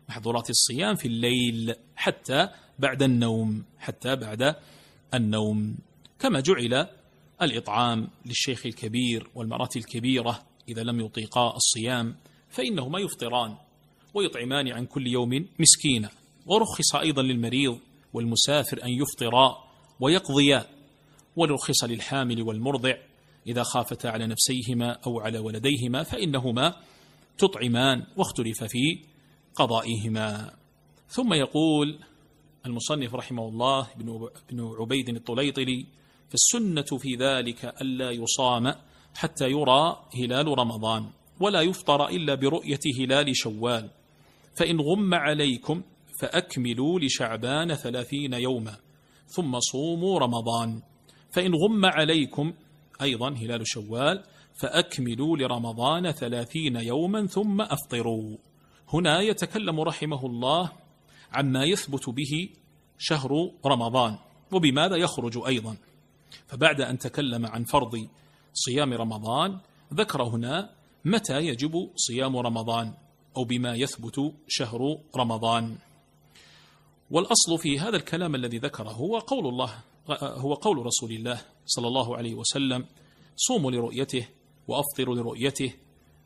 محظورات 0.09 0.49
الصيام 0.49 0.95
في 0.95 1.07
الليل 1.07 1.75
حتى 1.95 2.49
بعد 2.79 3.03
النوم 3.03 3.63
حتى 3.79 4.15
بعد 4.15 4.55
النوم. 5.13 5.77
كما 6.19 6.39
جعل 6.39 6.87
الإطعام 7.41 8.07
للشيخ 8.25 8.65
الكبير 8.65 9.27
والمرأة 9.35 9.69
الكبيرة 9.75 10.43
إذا 10.69 10.83
لم 10.83 10.99
يطيقا 10.99 11.55
الصيام 11.55 12.15
فإنهما 12.49 12.99
يفطران 12.99 13.55
ويطعمان 14.13 14.71
عن 14.71 14.85
كل 14.85 15.07
يوم 15.07 15.47
مسكينا. 15.59 16.09
ورخص 16.45 16.95
أيضا 16.95 17.21
للمريض 17.21 17.79
والمسافر 18.13 18.83
أن 18.83 18.89
يفطرا 18.89 19.63
ويقضيا 19.99 20.65
ورخص 21.35 21.83
للحامل 21.83 22.41
والمرضع 22.41 22.93
إذا 23.47 23.63
خافتا 23.63 24.07
على 24.07 24.27
نفسيهما 24.27 24.91
أو 25.07 25.19
على 25.19 25.39
ولديهما 25.39 26.03
فإنهما 26.03 26.75
تطعمان 27.37 28.05
واختلف 28.17 28.63
في 28.63 28.99
قضائهما. 29.55 30.53
ثم 31.07 31.33
يقول 31.33 31.99
المصنف 32.65 33.15
رحمه 33.15 33.47
الله 33.47 33.87
بن 34.51 34.75
عبيد 34.79 35.09
الطليطلي 35.09 35.85
فالسنة 36.29 36.97
في 36.97 37.15
ذلك 37.15 37.65
ألا 37.65 38.11
يصام 38.11 38.75
حتى 39.15 39.49
يرى 39.49 40.05
هلال 40.15 40.47
رمضان 40.47 41.09
ولا 41.39 41.61
يفطر 41.61 42.07
إلا 42.07 42.35
برؤية 42.35 42.79
هلال 42.99 43.37
شوال. 43.37 43.89
فإن 44.55 44.81
غم 44.81 45.13
عليكم 45.13 45.81
فأكملوا 46.23 46.99
لشعبان 46.99 47.75
ثلاثين 47.75 48.33
يوما 48.33 48.77
ثم 49.27 49.59
صوموا 49.59 50.19
رمضان. 50.19 50.81
فإن 51.31 51.55
غم 51.55 51.85
عليكم 51.85 52.53
أيضا 53.01 53.29
هلال 53.29 53.61
شوال 53.67 54.23
فأكملوا 54.53 55.37
لرمضان 55.37 56.11
ثلاثين 56.11 56.75
يوما 56.75 57.27
ثم 57.27 57.61
أفطروا. 57.61 58.37
هنا 58.93 59.21
يتكلم 59.21 59.81
رحمه 59.81 60.25
الله 60.25 60.71
عما 61.31 61.63
يثبت 61.63 62.09
به 62.09 62.49
شهر 62.97 63.51
رمضان 63.65 64.17
وبماذا 64.51 64.95
يخرج 64.95 65.37
أيضا. 65.47 65.77
فبعد 66.47 66.81
أن 66.81 66.97
تكلم 66.97 67.45
عن 67.45 67.63
فرض 67.63 68.07
صيام 68.53 68.93
رمضان 68.93 69.59
ذكر 69.93 70.23
هنا 70.23 70.69
متى 71.05 71.37
يجب 71.37 71.89
صيام 71.95 72.37
رمضان 72.37 72.93
أو 73.37 73.43
بما 73.43 73.75
يثبت 73.75 74.33
شهر 74.47 74.97
رمضان. 75.17 75.77
والأصل 77.11 77.57
في 77.57 77.79
هذا 77.79 77.95
الكلام 77.97 78.35
الذي 78.35 78.57
ذكره 78.57 78.89
هو 78.89 79.19
قول 79.19 79.47
الله 79.47 79.83
هو 80.21 80.53
قول 80.53 80.85
رسول 80.85 81.11
الله 81.11 81.41
صلى 81.65 81.87
الله 81.87 82.17
عليه 82.17 82.33
وسلم 82.33 82.85
صوموا 83.35 83.71
لرؤيته 83.71 84.27
وأفطروا 84.67 85.15
لرؤيته 85.15 85.73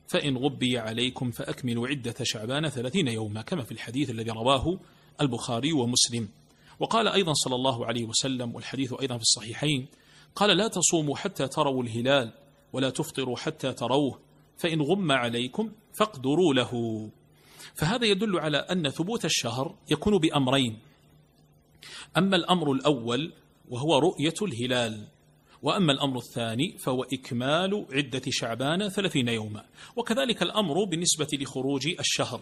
فإن 0.07 0.37
غبي 0.37 0.77
عليكم 0.77 1.31
فأكملوا 1.31 1.87
عدة 1.87 2.15
شعبان 2.23 2.69
ثلاثين 2.69 3.07
يوما 3.07 3.41
كما 3.41 3.63
في 3.63 3.71
الحديث 3.71 4.09
الذي 4.09 4.31
رواه 4.31 4.79
البخاري 5.21 5.73
ومسلم. 5.73 6.29
وقال 6.79 7.07
أيضا 7.07 7.33
صلى 7.33 7.55
الله 7.55 7.85
عليه 7.85 8.05
وسلم 8.05 8.55
والحديث 8.55 8.93
أيضا 9.01 9.15
في 9.15 9.21
الصحيحين 9.21 9.87
قال 10.35 10.57
لا 10.57 10.67
تصوموا 10.67 11.15
حتى 11.15 11.47
تروا 11.47 11.83
الهلال 11.83 12.33
ولا 12.73 12.89
تفطروا 12.89 13.37
حتى 13.37 13.73
تروه 13.73 14.19
فإن 14.57 14.81
غم 14.81 15.11
عليكم 15.11 15.71
فاقدروا 15.99 16.53
له. 16.53 16.71
فهذا 17.75 18.05
يدل 18.05 18.39
على 18.39 18.57
أن 18.57 18.89
ثبوت 18.89 19.25
الشهر 19.25 19.75
يكون 19.91 20.17
بأمرين. 20.17 20.79
أما 22.17 22.35
الأمر 22.35 22.71
الأول 22.71 23.33
وهو 23.69 23.97
رؤية 23.97 24.33
الهلال 24.41 25.07
وأما 25.61 25.91
الأمر 25.93 26.17
الثاني 26.17 26.77
فهو 26.77 27.03
إكمال 27.03 27.85
عدة 27.91 28.21
شعبان 28.29 28.89
ثلاثين 28.89 29.27
يوما 29.27 29.65
وكذلك 29.95 30.43
الأمر 30.43 30.83
بالنسبة 30.83 31.27
لخروج 31.33 31.87
الشهر. 31.99 32.41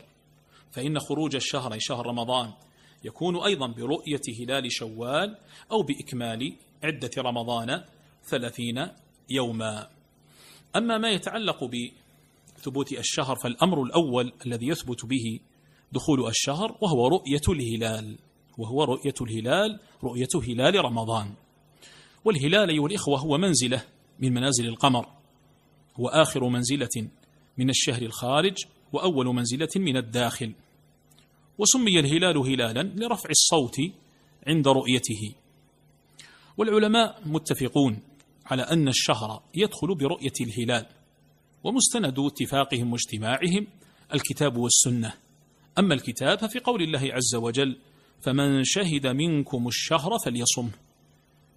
فإن 0.71 0.99
خروج 0.99 1.35
الشهر 1.35 1.73
أي 1.73 1.79
شهر 1.79 2.05
رمضان 2.07 2.53
يكون 3.03 3.43
أيضا 3.43 3.67
برؤية 3.67 4.21
هلال 4.39 4.71
شوال 4.71 5.37
أو 5.71 5.81
بإكمال 5.81 6.53
عدة 6.83 7.11
رمضان 7.17 7.83
ثلاثين 8.23 8.87
يوما. 9.29 9.89
أما 10.75 10.97
ما 10.97 11.09
يتعلق 11.09 11.63
بثبوت 12.65 12.91
الشهر 12.91 13.35
فالأمر 13.35 13.83
الأول 13.83 14.33
الذي 14.45 14.67
يثبت 14.67 15.05
به 15.05 15.39
دخول 15.91 16.27
الشهر 16.27 16.77
وهو 16.81 17.07
رؤية 17.07 17.41
الهلال 17.49 18.17
وهو 18.57 18.83
رؤية 18.83 19.13
الهلال 19.21 19.79
رؤية 20.03 20.27
هلال 20.47 20.85
رمضان. 20.85 21.33
والهلال 22.25 22.69
أيها 22.69 22.85
الإخوة 22.85 23.19
هو 23.19 23.37
منزلة 23.37 23.83
من 24.19 24.33
منازل 24.33 24.67
القمر 24.67 25.07
هو 25.99 26.07
آخر 26.07 26.49
منزلة 26.49 27.09
من 27.57 27.69
الشهر 27.69 28.01
الخارج 28.01 28.65
وأول 28.93 29.25
منزلة 29.25 29.69
من 29.75 29.97
الداخل. 29.97 30.53
وسمي 31.57 31.99
الهلال 31.99 32.37
هلالا 32.37 32.83
لرفع 32.83 33.29
الصوت 33.29 33.75
عند 34.47 34.67
رؤيته. 34.67 35.35
والعلماء 36.57 37.21
متفقون 37.25 37.99
على 38.45 38.61
أن 38.61 38.87
الشهر 38.87 39.43
يدخل 39.55 39.95
برؤية 39.95 40.33
الهلال. 40.41 40.85
ومستند 41.65 42.19
اتفاقهم 42.19 42.91
واجتماعهم 42.91 43.67
الكتاب 44.13 44.57
والسنة. 44.57 45.13
أما 45.79 45.93
الكتاب 45.93 46.39
ففي 46.39 46.59
قول 46.59 46.81
الله 46.81 47.13
عز 47.13 47.35
وجل 47.35 47.77
فمن 48.21 48.63
شهد 48.63 49.07
منكم 49.07 49.67
الشهر 49.67 50.19
فليصمه 50.25 50.71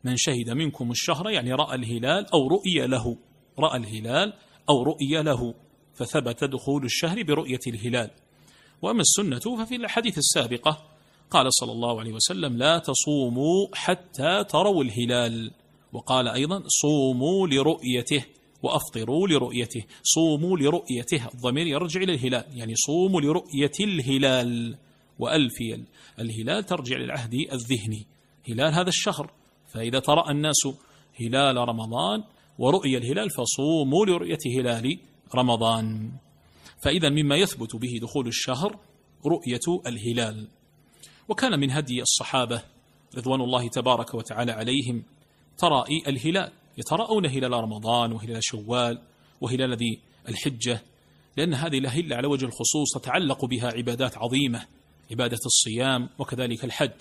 من 0.04 0.16
شهد 0.16 0.50
منكم 0.50 0.90
الشهر 0.90 1.30
يعني 1.30 1.52
رأى 1.52 1.74
الهلال 1.74 2.26
أو 2.32 2.48
رؤي 2.48 2.86
له. 2.86 3.16
رأى 3.58 3.78
الهلال 3.78 4.32
أو 4.70 4.82
رؤي 4.82 5.22
له. 5.22 5.54
فثبت 5.94 6.44
دخول 6.44 6.84
الشهر 6.84 7.22
برؤية 7.22 7.60
الهلال. 7.66 8.10
وأما 8.82 9.00
السنة 9.00 9.64
ففي 9.64 9.76
الحديث 9.76 10.18
السابقة 10.18 10.84
قال 11.30 11.54
صلى 11.54 11.72
الله 11.72 12.00
عليه 12.00 12.12
وسلم 12.12 12.56
لا 12.56 12.78
تصوموا 12.78 13.66
حتى 13.74 14.44
تروا 14.44 14.84
الهلال. 14.84 15.50
وقال 15.92 16.28
أيضا 16.28 16.62
صوموا 16.66 17.46
لرؤيته. 17.46 18.37
وأفطروا 18.62 19.28
لرؤيته 19.28 19.84
صوموا 20.02 20.58
لرؤيته 20.58 21.28
الضمير 21.34 21.66
يرجع 21.66 22.00
إلى 22.00 22.14
الهلال 22.14 22.44
يعني 22.54 22.74
صوموا 22.76 23.20
لرؤية 23.20 23.72
الهلال. 23.80 24.76
وألفي 25.18 25.84
الهلال 26.18 26.64
ترجع 26.64 26.96
للعهد 26.96 27.34
الذهني. 27.34 28.06
هلال 28.48 28.74
هذا 28.74 28.88
الشهر 28.88 29.30
فإذا 29.66 29.98
ترى 29.98 30.24
الناس 30.30 30.68
هلال 31.20 31.56
رمضان 31.56 32.24
ورؤي 32.58 32.96
الهلال 32.96 33.30
فصوموا 33.30 34.06
لرؤية 34.06 34.38
هلال 34.58 34.98
رمضان. 35.34 36.12
فإذا 36.82 37.08
مما 37.08 37.36
يثبت 37.36 37.76
به 37.76 37.98
دخول 38.02 38.26
الشهر 38.26 38.78
رؤية 39.26 39.80
الهلال. 39.86 40.48
وكان 41.28 41.60
من 41.60 41.70
هدي 41.70 42.02
الصحابة 42.02 42.62
رضوان 43.16 43.40
الله 43.40 43.68
تبارك 43.68 44.14
وتعالى 44.14 44.52
عليهم 44.52 45.02
ترائي 45.58 46.02
الهلال. 46.06 46.52
يتراءون 46.78 47.26
هلال 47.26 47.52
رمضان 47.52 48.12
وهلال 48.12 48.38
شوال 48.44 48.98
وهلال 49.40 49.76
ذي 49.76 50.00
الحجة 50.28 50.82
لأن 51.36 51.54
هذه 51.54 51.78
الأهلة 51.78 52.16
على 52.16 52.26
وجه 52.26 52.44
الخصوص 52.44 52.94
تتعلق 52.94 53.44
بها 53.44 53.66
عبادات 53.68 54.18
عظيمة 54.18 54.66
عبادة 55.10 55.38
الصيام 55.46 56.08
وكذلك 56.18 56.64
الحج. 56.64 57.00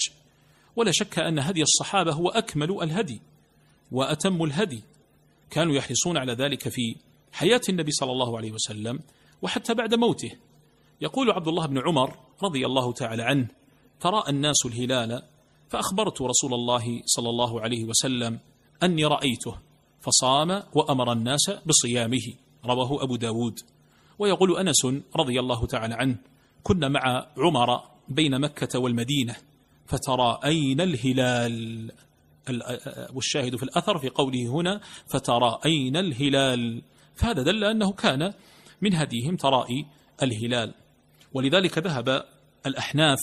ولا 0.76 0.92
شك 0.92 1.20
أن 1.20 1.40
هدي 1.40 1.62
الصحابة 1.62 2.14
هو 2.14 2.30
أكمل 2.30 2.84
الهدي 2.84 3.22
وأتم 3.92 4.44
الهدي. 4.44 4.84
كانوا 5.50 5.76
يحرصون 5.76 6.18
على 6.18 6.34
ذلك 6.34 6.70
في 6.70 6.96
حياة 7.32 7.62
النبي 7.70 7.92
صلى 7.92 8.12
الله 8.12 8.38
عليه 8.38 8.52
وسلم 8.52 9.00
وحتى 9.42 9.74
بعد 9.74 9.94
موته. 9.94 10.32
يقول 11.02 11.32
عبد 11.32 11.48
الله 11.48 11.66
بن 11.66 11.78
عمر 11.88 12.18
رضي 12.44 12.66
الله 12.66 12.94
تعالى 12.94 13.24
عنه 13.24 13.48
ترى 14.00 14.24
الناس 14.30 14.66
الهلال 14.66 15.24
فأخبرت 15.70 16.22
رسول 16.22 16.54
الله 16.54 17.02
صلى 17.06 17.30
الله 17.30 17.62
عليه 17.62 17.84
وسلم 17.84 18.40
أني 18.84 19.06
رأيته 19.06 19.58
فصام 20.02 20.64
وأمر 20.74 21.12
الناس 21.12 21.52
بصيامه. 21.66 22.34
رواه 22.66 23.04
أبو 23.04 23.16
داود. 23.16 23.60
ويقول 24.20 24.58
أنس 24.58 24.86
رضي 25.16 25.40
الله 25.40 25.66
تعالى 25.66 25.96
عنه 25.96 26.16
كنا 26.64 26.88
مع 26.88 27.28
عمر 27.38 27.82
بين 28.10 28.40
مكة 28.42 28.80
والمدينة 28.80 29.36
فترى 29.86 30.40
أين 30.46 30.82
الهلال؟ 30.82 31.92
والشاهد 33.14 33.56
في 33.56 33.64
الأثر 33.64 33.98
في 33.98 34.10
قوله 34.10 34.48
هنا 34.48 34.82
فترى 35.08 35.60
أين 35.66 35.98
الهلال؟ 35.98 36.82
فهذا 37.16 37.44
دل 37.44 37.64
أنه 37.64 37.92
كان 37.92 38.34
من 38.82 38.96
هديهم 38.96 39.36
ترائي 39.36 39.86
الهلال. 40.24 40.74
ولذلك 41.34 41.78
ذهب 41.78 42.24
الأحناف 42.66 43.20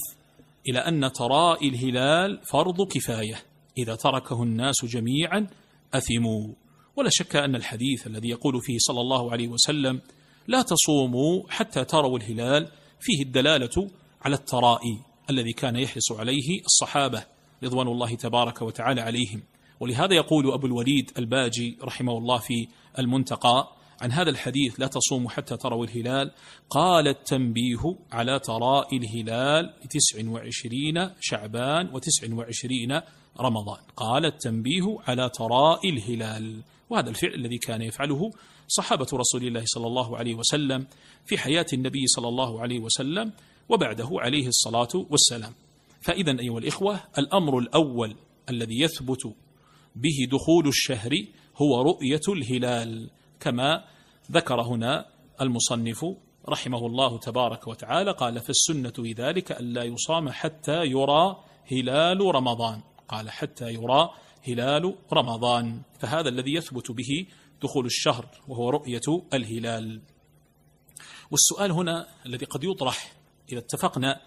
إلى 0.69 0.79
أن 0.79 1.13
ترائي 1.13 1.69
الهلال 1.69 2.41
فرض 2.51 2.89
كفاية. 2.89 3.37
إذا 3.79 3.95
تركه 3.95 4.43
الناس 4.43 4.85
جميعا 4.85 5.47
أثموا. 5.95 6.49
ولا 6.97 7.11
شك 7.13 7.37
أن 7.37 7.55
الحديث 7.57 8.07
الذي 8.07 8.29
يقول 8.29 8.61
فيه 8.63 8.77
صلى 8.79 9.01
الله 9.01 9.33
عليه 9.33 9.49
وسلم 9.49 10.01
لا 10.47 10.63
تصوموا 10.63 11.43
حتى 11.49 11.85
تروا 11.85 12.19
الهلال 12.19 12.69
فيه 13.01 13.23
الدلالة 13.23 13.91
على 14.23 14.35
الترائي 14.35 14.99
الذي 15.31 15.53
كان 15.53 15.77
يحرص 15.77 16.13
عليه 16.13 16.61
الصحابة 16.65 17.25
رضوان 17.65 17.89
الله 17.89 18.15
تبارك 18.15 18.63
وتعالى 18.63 19.01
عليهم. 19.01 19.43
ولهذا 19.81 20.15
يقول 20.15 20.53
أبو 20.53 20.67
الوليد 20.67 21.11
الباجي 21.19 21.79
رحمه 21.83 22.19
الله 22.19 22.39
في 22.39 22.69
المنتقى 22.99 23.69
عن 24.01 24.13
هذا 24.13 24.31
الحديث 24.31 24.81
لا 24.81 24.87
تصوموا 24.87 25.31
حتى 25.31 25.57
تروا 25.57 25.85
الهلال 25.85 26.31
قال 26.71 27.09
التنبيه 27.09 27.97
على 28.13 28.39
تراء 28.39 28.97
الهلال 28.97 29.75
تسع 29.91 30.29
وعشرين 30.29 31.11
شعبان 31.21 31.95
وتسع 31.95 32.35
وعشرين 32.35 33.01
رمضان. 33.41 33.81
قال 33.97 34.27
التنبيه 34.27 34.99
على 35.07 35.31
تراء 35.31 35.89
الهلال. 35.89 36.63
وهذا 36.91 37.11
الفعل 37.11 37.35
الذي 37.35 37.59
كان 37.59 37.83
يفعله 37.83 38.31
صحابة 38.69 39.07
رسول 39.13 39.47
الله 39.47 39.63
صلى 39.65 39.87
الله 39.87 40.17
عليه 40.17 40.35
وسلم 40.35 40.87
في 41.27 41.39
حياة 41.39 41.67
النبي 41.73 42.07
صلى 42.07 42.29
الله 42.29 42.61
عليه 42.61 42.81
وسلم 42.81 43.33
وبعده 43.69 44.09
عليه 44.13 44.47
الصلاة 44.47 45.07
والسلام. 45.11 45.53
فإذا 46.01 46.41
أيها 46.41 46.59
الإخوة 46.59 47.01
الأمر 47.19 47.59
الأول 47.59 48.17
الذي 48.51 48.81
يثبت 48.81 49.35
به 49.97 50.29
دخول 50.33 50.69
الشهر 50.69 51.11
هو 51.57 51.83
رؤية 51.83 52.21
الهلال 52.29 53.11
كما 53.41 53.85
ذكر 54.33 54.61
هنا 54.63 55.07
المصنف 55.41 56.07
رحمه 56.49 56.87
الله 56.87 57.19
تبارك 57.19 57.69
وتعالى 57.69 58.11
قال 58.13 58.41
فالسنة 58.41 58.93
بذلك 58.99 59.53
ألا 59.53 59.85
يصام 59.85 60.29
حتى 60.29 60.85
يرى 60.85 61.37
هلال 61.73 62.21
رمضان. 62.35 62.81
قال 63.09 63.31
حتى 63.31 63.71
يرى 63.71 64.11
هلال 64.49 64.95
رمضان 65.13 65.83
فهذا 65.99 66.29
الذي 66.29 66.55
يثبت 66.55 66.91
به 66.91 67.27
دخول 67.63 67.87
الشهر 67.87 68.29
وهو 68.49 68.71
رؤية 68.71 69.25
الهلال. 69.35 70.01
والسؤال 71.31 71.73
هنا 71.73 72.07
الذي 72.27 72.47
قد 72.47 72.65
يطرح 72.65 73.13
إذا 73.53 73.59
اتفقنا 73.59 74.21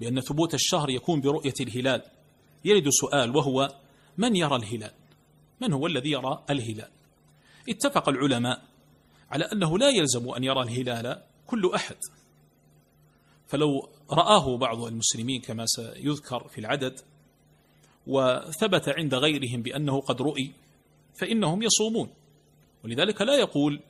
بأن 0.00 0.20
ثبوت 0.20 0.54
الشهر 0.54 0.90
يكون 0.90 1.20
برؤية 1.20 1.54
الهلال 1.60 2.02
يرد 2.64 2.88
سؤال 2.88 3.36
وهو 3.36 3.68
من 4.18 4.36
يرى 4.36 4.56
الهلال؟ 4.56 4.92
من 5.60 5.72
هو 5.72 5.86
الذي 5.86 6.10
يرى 6.10 6.44
الهلال؟ 6.50 6.90
اتفق 7.68 8.08
العلماء 8.08 8.62
على 9.30 9.44
أنه 9.44 9.78
لا 9.78 9.88
يلزم 9.88 10.30
أن 10.30 10.44
يرى 10.44 10.62
الهلال 10.62 11.22
كل 11.46 11.74
أحد. 11.74 11.96
فلو 13.46 13.88
رآه 14.10 14.56
بعض 14.56 14.84
المسلمين 14.84 15.40
كما 15.40 15.66
سيذكر 15.66 16.48
في 16.48 16.58
العدد 16.58 17.00
وثبت 18.06 18.88
عند 18.88 19.14
غيرهم 19.14 19.62
بأنه 19.62 20.00
قد 20.00 20.22
رؤي 20.22 20.52
فإنهم 21.14 21.62
يصومون. 21.62 22.08
ولذلك 22.84 23.22
لا 23.22 23.36
يقول 23.36 23.80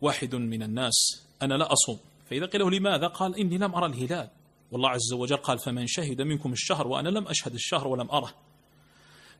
واحد 0.00 0.34
من 0.34 0.62
الناس 0.62 1.26
أنا 1.42 1.54
لا 1.54 1.72
أصوم. 1.72 1.98
فإذا 2.30 2.46
قيل 2.46 2.60
له 2.60 2.70
لماذا؟ 2.70 3.06
قال 3.06 3.36
إني 3.36 3.58
لم 3.58 3.74
أرى 3.74 3.86
الهلال. 3.86 4.28
والله 4.72 4.88
عز 4.88 5.12
وجل 5.12 5.36
قال 5.36 5.58
فمن 5.58 5.86
شهد 5.86 6.22
منكم 6.22 6.52
الشهر 6.52 6.88
وأنا 6.88 7.08
لم 7.08 7.28
أشهد 7.28 7.54
الشهر 7.54 7.88
ولم 7.88 8.10
أره. 8.10 8.34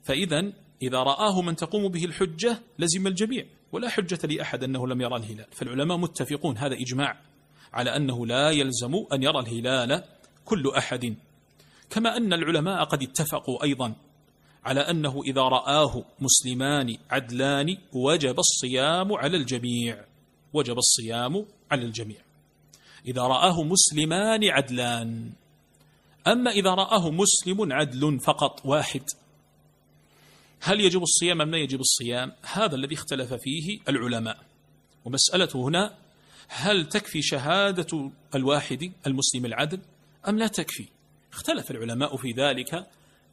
فإذا 0.02 0.52
إذا 0.82 0.98
رآه 0.98 1.42
من 1.42 1.56
تقوم 1.56 1.88
به 1.88 2.04
الحجة 2.04 2.58
لزم 2.78 3.06
الجميع 3.06 3.44
ولا 3.72 3.88
حجة 3.88 4.26
لأحد 4.26 4.64
أنه 4.64 4.86
لم 4.86 5.00
يرى 5.00 5.16
الهلال. 5.16 5.46
فالعلماء 5.50 5.98
متفقون 5.98 6.58
هذا 6.58 6.74
إجماع 6.74 7.20
على 7.72 7.96
أنه 7.96 8.26
لا 8.26 8.50
يلزم 8.50 8.94
أن 9.12 9.22
يرى 9.22 9.38
الهلال 9.38 10.04
كل 10.44 10.72
أحد 10.76 11.16
كما 11.90 12.16
أن 12.16 12.32
العلماء 12.32 12.84
قد 12.84 13.02
اتفقوا 13.02 13.62
أيضا 13.64 13.94
على 14.64 14.80
أنه 14.80 15.22
إذا 15.26 15.42
رآه 15.42 16.04
مسلمان 16.20 16.96
عدلان 17.10 17.76
وجب 17.92 18.38
الصيام 18.38 19.12
على 19.12 19.36
الجميع 19.36 20.04
وجب 20.52 20.78
الصيام 20.78 21.46
على 21.70 21.84
الجميع. 21.84 22.20
إذا 23.06 23.22
رآه 23.22 23.62
مسلمان 23.62 24.44
عدلان. 24.44 25.32
أما 26.26 26.50
إذا 26.50 26.70
رآه 26.70 27.10
مسلم 27.10 27.72
عدل 27.72 28.20
فقط 28.20 28.66
واحد 28.66 29.02
هل 30.60 30.80
يجب 30.80 31.02
الصيام 31.02 31.40
أم 31.40 31.50
لا 31.50 31.58
يجب 31.58 31.80
الصيام؟ 31.80 32.32
هذا 32.42 32.74
الذي 32.74 32.94
اختلف 32.94 33.34
فيه 33.34 33.78
العلماء. 33.88 34.38
ومسألة 35.04 35.48
هنا 35.54 35.94
هل 36.48 36.88
تكفي 36.88 37.22
شهادة 37.22 38.10
الواحد 38.34 38.92
المسلم 39.06 39.46
العدل 39.46 39.80
أم 40.28 40.38
لا 40.38 40.46
تكفي؟ 40.46 40.86
اختلف 41.38 41.70
العلماء 41.70 42.16
في 42.16 42.30
ذلك 42.32 42.86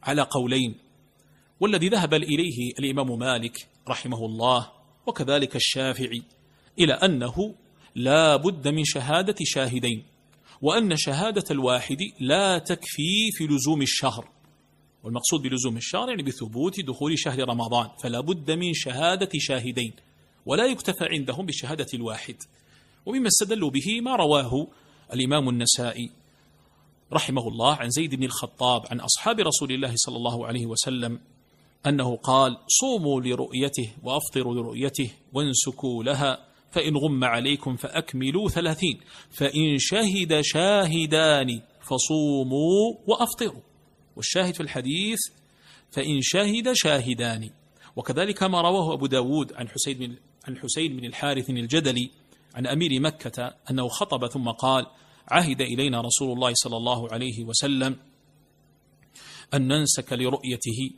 على 0.03 0.21
قولين. 0.21 0.75
والذي 1.59 1.89
ذهب 1.89 2.13
إليه 2.13 2.71
الإمام 2.79 3.19
مالك 3.19 3.67
رحمه 3.87 4.25
الله 4.25 4.71
وكذلك 5.07 5.55
الشافعي 5.55 6.23
إلى 6.79 6.93
أنه 6.93 7.55
لا 7.95 8.35
بد 8.35 8.67
من 8.67 8.83
شهادة 8.85 9.35
شاهدين 9.43 10.03
وأن 10.61 10.95
شهادة 10.97 11.43
الواحد 11.51 11.97
لا 12.19 12.57
تكفي 12.57 13.31
في 13.31 13.47
لزوم 13.47 13.81
الشهر. 13.81 14.29
والمقصود 15.03 15.41
بلزوم 15.41 15.77
الشهر 15.77 16.09
يعني 16.09 16.23
بثبوت 16.23 16.79
دخول 16.81 17.19
شهر 17.19 17.49
رمضان 17.49 17.89
فلا 18.03 18.19
بد 18.19 18.51
من 18.51 18.73
شهادة 18.73 19.29
شاهدين 19.33 19.93
ولا 20.45 20.65
يكتفى 20.65 21.05
عندهم 21.05 21.45
بشهادة 21.45 21.87
الواحد. 21.93 22.35
ومما 23.05 23.27
استدلوا 23.27 23.69
به 23.69 24.01
ما 24.01 24.15
رواه 24.15 24.67
الإمام 25.13 25.49
النسائي. 25.49 26.24
رحمه 27.15 27.47
الله 27.47 27.75
عن 27.75 27.89
زيد 27.89 28.15
بن 28.15 28.23
الخطاب 28.23 28.85
عن 28.91 28.99
أصحاب 28.99 29.39
رسول 29.39 29.71
الله 29.71 29.93
صلى 29.95 30.17
الله 30.17 30.47
عليه 30.47 30.65
وسلم 30.65 31.19
أنه 31.87 32.15
قال 32.15 32.57
صوموا 32.67 33.21
لرؤيته 33.21 33.89
وأفطروا 34.03 34.55
لرؤيته 34.55 35.11
وانسكوا 35.33 36.03
لها 36.03 36.45
فإن 36.71 36.97
غم 36.97 37.23
عليكم 37.23 37.75
فأكملوا 37.75 38.49
ثلاثين 38.49 38.99
فإن 39.31 39.77
شهد 39.77 40.41
شاهدان 40.41 41.61
فصوموا 41.81 42.93
وأفطروا. 43.07 43.61
والشاهد 44.15 44.53
في 44.53 44.63
الحديث 44.63 45.19
فإن 45.91 46.21
شهد 46.21 46.73
شاهدان. 46.73 47.49
وكذلك 47.95 48.43
ما 48.43 48.61
رواه 48.61 48.93
أبو 48.93 49.05
داود 49.05 49.53
عن 49.53 49.69
حسين 49.69 49.97
بن 49.97 50.15
عن 50.47 50.57
حسين 50.57 50.97
بن 50.97 51.05
الحارث 51.05 51.49
الجدلي 51.49 52.09
عن 52.55 52.67
أمير 52.67 53.01
مكة 53.01 53.55
أنه 53.71 53.87
خطب 53.87 54.27
ثم 54.27 54.49
قال 54.49 54.85
عهد 55.27 55.61
إلينا 55.61 56.01
رسول 56.01 56.31
الله 56.31 56.53
صلى 56.53 56.77
الله 56.77 57.13
عليه 57.13 57.43
وسلم 57.43 57.95
أن 59.53 59.67
ننسك 59.67 60.13
لرؤيته 60.13 60.89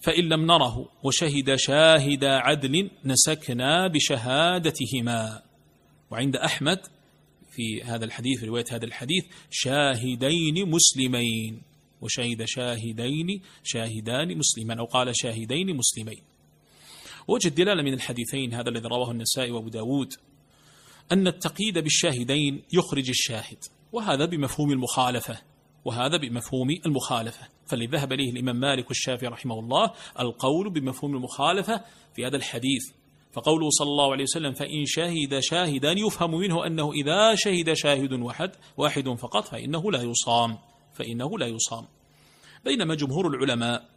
فإن 0.00 0.24
لم 0.24 0.46
نره 0.46 0.88
وشهد 1.02 1.54
شاهد 1.56 2.24
عدل 2.24 2.90
نسكنا 3.04 3.86
بشهادتهما. 3.86 5.42
وعند 6.10 6.36
أحمد 6.36 6.78
في 7.50 7.82
هذا 7.82 8.04
الحديث 8.04 8.44
رواية 8.44 8.64
هذا 8.70 8.84
الحديث 8.84 9.24
شاهدين 9.50 10.70
مسلمين. 10.70 11.62
وشهد 12.00 12.44
شاهدين 12.44 13.42
شاهدان 13.64 14.38
مسلمان 14.38 14.78
أو 14.78 14.84
قال 14.84 15.16
شاهدين 15.16 15.76
مسلمين. 15.76 16.22
وجد 17.28 17.54
دلالة 17.54 17.82
من 17.82 17.94
الحديثين 17.94 18.54
هذا 18.54 18.68
الذي 18.68 18.88
رواه 18.88 19.10
النسائي 19.10 19.50
وأبو 19.50 19.68
داود 19.68 20.14
أن 21.12 21.26
التقييد 21.26 21.78
بالشاهدين 21.78 22.62
يخرج 22.72 23.08
الشاهد 23.08 23.58
وهذا 23.92 24.24
بمفهوم 24.24 24.70
المخالفة 24.70 25.38
وهذا 25.84 26.16
بمفهوم 26.16 26.68
المخالفة. 26.86 27.48
فالذي 27.66 27.86
ذهب 27.86 28.12
إليه 28.12 28.30
الإمام 28.30 28.56
مالك 28.56 28.88
والشافعي 28.88 29.28
رحمه 29.28 29.58
الله 29.58 29.90
القول 30.20 30.70
بمفهوم 30.70 31.14
المخالفة 31.14 31.84
في 32.14 32.26
هذا 32.26 32.36
الحديث. 32.36 32.82
فقوله 33.32 33.70
صلى 33.70 33.88
الله 33.88 34.12
عليه 34.12 34.22
وسلم 34.22 34.52
فإن 34.52 34.84
شهد 34.86 35.38
شاهدان 35.40 35.98
يفهم 35.98 36.34
منه 36.34 36.66
أنه 36.66 36.92
إذا 36.92 37.34
شهد 37.34 37.72
شاهد 37.72 38.12
واحد 38.12 38.50
واحد 38.76 39.08
فقط 39.08 39.44
فإنه 39.44 39.92
لا 39.92 40.02
يصام 40.02 40.58
فإنه 40.94 41.38
لا 41.38 41.46
يصام. 41.46 41.86
بينما 42.64 42.94
جمهور 42.94 43.26
العلماء 43.26 43.88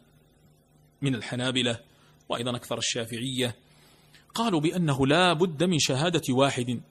من 1.02 1.16
الحنابلة 1.16 1.80
وأيضا 2.30 2.56
أكثر 2.56 2.78
الشافعية 2.78 3.56
قالوا 4.36 4.60
بأنه 4.60 5.08
لا 5.08 5.34
بد 5.34 5.64
من 5.64 5.80
شهادة 5.80 6.22
واحد 6.30 6.82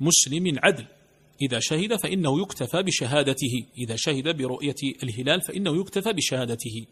مسلم 0.00 0.58
عدل. 0.62 0.86
إذا 1.42 1.58
شهد 1.60 1.96
فإنه 1.96 2.42
يكتفى 2.42 2.82
بشهادته. 2.82 3.66
إذا 3.78 3.96
شهد 3.98 4.36
برؤية 4.36 4.74
الهلال 5.02 5.40
فإنه 5.40 5.80
يكتفى 5.80 6.12
بشهادته. 6.12 6.86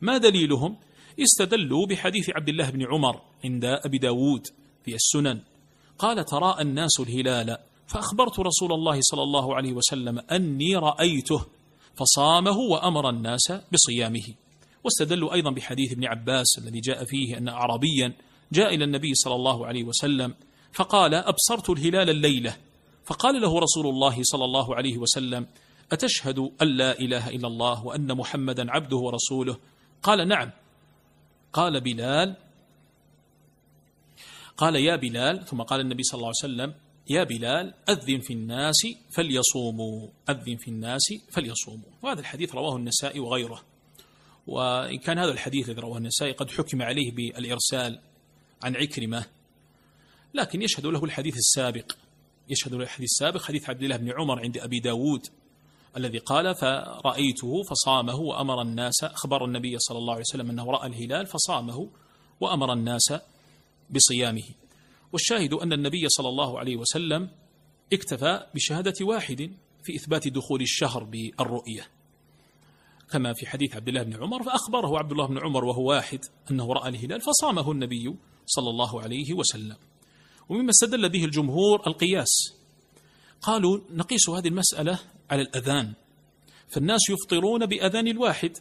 ما 0.00 0.18
دليلهم؟ 0.18 0.76
استدلوا 1.20 1.86
بحديث 1.86 2.30
عبد 2.30 2.48
الله 2.48 2.70
بن 2.70 2.86
عمر 2.92 3.20
عند 3.44 3.64
أبي 3.64 3.98
داود 3.98 4.46
في 4.84 4.94
السنن. 4.94 5.40
قال 5.98 6.24
تراءى 6.24 6.62
الناس 6.62 7.00
الهلال. 7.00 7.58
فأخبرت 7.86 8.40
رسول 8.40 8.72
الله 8.72 8.98
صلى 9.00 9.22
الله 9.22 9.54
عليه 9.54 9.72
وسلم 9.72 10.18
أني 10.18 10.76
رأيته. 10.76 11.46
فصامه 11.94 12.58
وأمر 12.58 13.10
الناس 13.10 13.52
بصيامه. 13.72 14.34
واستدلوا 14.84 15.34
أيضا 15.34 15.50
بحديث 15.50 15.92
ابن 15.92 16.04
عباس 16.04 16.58
الذي 16.58 16.80
جاء 16.80 17.04
فيه 17.04 17.38
أن 17.38 17.48
أعرابيا 17.48 18.12
جاء 18.52 18.74
إلى 18.74 18.84
النبي 18.84 19.14
صلى 19.14 19.34
الله 19.34 19.66
عليه 19.66 19.84
وسلم 19.84 20.34
فقال 20.74 21.14
أبصرت 21.14 21.70
الهلال 21.70 22.10
الليلة. 22.10 22.56
فقال 23.04 23.40
له 23.40 23.58
رسول 23.58 23.86
الله 23.86 24.22
صلى 24.22 24.44
الله 24.44 24.76
عليه 24.76 24.98
وسلم 24.98 25.46
أتشهد 25.92 26.38
أن 26.38 26.68
لا 26.68 26.98
إله 26.98 27.28
إلا 27.28 27.48
الله 27.48 27.86
وأن 27.86 28.14
محمدا 28.14 28.70
عبده 28.70 28.96
ورسوله؟ 28.96 29.56
قال 30.02 30.28
نعم. 30.28 30.50
قال 31.52 31.80
بلال. 31.80 32.36
قال 34.56 34.76
يا 34.76 34.96
بلال. 34.96 35.44
ثم 35.46 35.62
قال 35.62 35.80
النبي 35.80 36.02
صلى 36.02 36.18
الله 36.18 36.32
عليه 36.42 36.54
وسلم 36.54 36.74
يا 37.10 37.24
بلال 37.24 37.74
أذن 37.88 38.20
في 38.20 38.32
الناس 38.32 38.86
فليصوموا. 39.10 40.08
أذن 40.30 40.56
في 40.56 40.68
الناس 40.68 41.14
فليصوموا. 41.32 41.90
وهذا 42.02 42.20
الحديث 42.20 42.54
رواه 42.54 42.76
النسائي 42.76 43.20
وغيره. 43.20 43.62
وإن 44.46 44.98
كان 44.98 45.18
هذا 45.18 45.32
الحديث 45.32 45.68
الذي 45.68 45.80
رواه 45.80 45.98
النسائي 45.98 46.32
قد 46.32 46.50
حكم 46.50 46.82
عليه 46.82 47.12
بالإرسال 47.12 47.98
عن 48.62 48.76
عكرمة 48.76 49.24
لكن 50.34 50.62
يشهد 50.62 50.86
له 50.86 51.04
الحديث 51.04 51.36
السابق. 51.36 51.92
يشهد 52.48 52.74
له 52.74 52.82
الحديث 52.82 53.10
السابق 53.10 53.42
حديث 53.42 53.70
عبد 53.70 53.82
الله 53.82 53.96
بن 53.96 54.12
عمر 54.12 54.40
عند 54.40 54.58
أبي 54.58 54.80
داود 54.80 55.26
الذي 55.96 56.18
قال 56.18 56.54
فرأيته 56.54 57.62
فصامه 57.62 58.14
وأمر 58.14 58.62
الناس 58.62 59.04
أخبر 59.04 59.44
النبي 59.44 59.78
صلى 59.78 59.98
الله 59.98 60.12
عليه 60.12 60.22
وسلم 60.22 60.50
أنه 60.50 60.70
رأى 60.70 60.86
الهلال 60.88 61.26
فصامه 61.26 61.90
وأمر 62.40 62.72
الناس 62.72 63.14
بصيامه. 63.90 64.48
والشاهد 65.12 65.52
أن 65.52 65.72
النبي 65.72 66.08
صلى 66.08 66.28
الله 66.28 66.58
عليه 66.58 66.76
وسلم 66.76 67.28
اكتفى 67.92 68.46
بشهادة 68.54 68.94
واحد 69.06 69.50
في 69.82 69.96
إثبات 69.96 70.28
دخول 70.28 70.62
الشهر 70.62 71.04
بالرؤية. 71.04 71.86
كما 73.10 73.32
في 73.32 73.46
حديث 73.46 73.76
عبد 73.76 73.88
الله 73.88 74.02
بن 74.02 74.22
عمر 74.22 74.42
فأخبره 74.42 74.98
عبد 74.98 75.12
الله 75.12 75.26
بن 75.26 75.38
عمر 75.38 75.64
وهو 75.64 75.88
واحد 75.88 76.24
أنه 76.50 76.72
رأى 76.72 76.88
الهلال 76.88 77.20
فصامه 77.20 77.72
النبي 77.72 78.14
صلى 78.46 78.70
الله 78.70 79.02
عليه 79.02 79.34
وسلم. 79.34 79.76
ومما 80.48 80.70
استدل 80.70 81.08
به 81.08 81.24
الجمهور 81.24 81.86
القياس. 81.86 82.54
قالوا 83.42 83.80
نقيس 83.90 84.28
هذه 84.28 84.48
المسألة 84.48 84.98
على 85.30 85.42
الأذان. 85.42 85.92
فالناس 86.68 87.00
يفطرون 87.10 87.66
بأذان 87.66 88.08
الواحد 88.08 88.56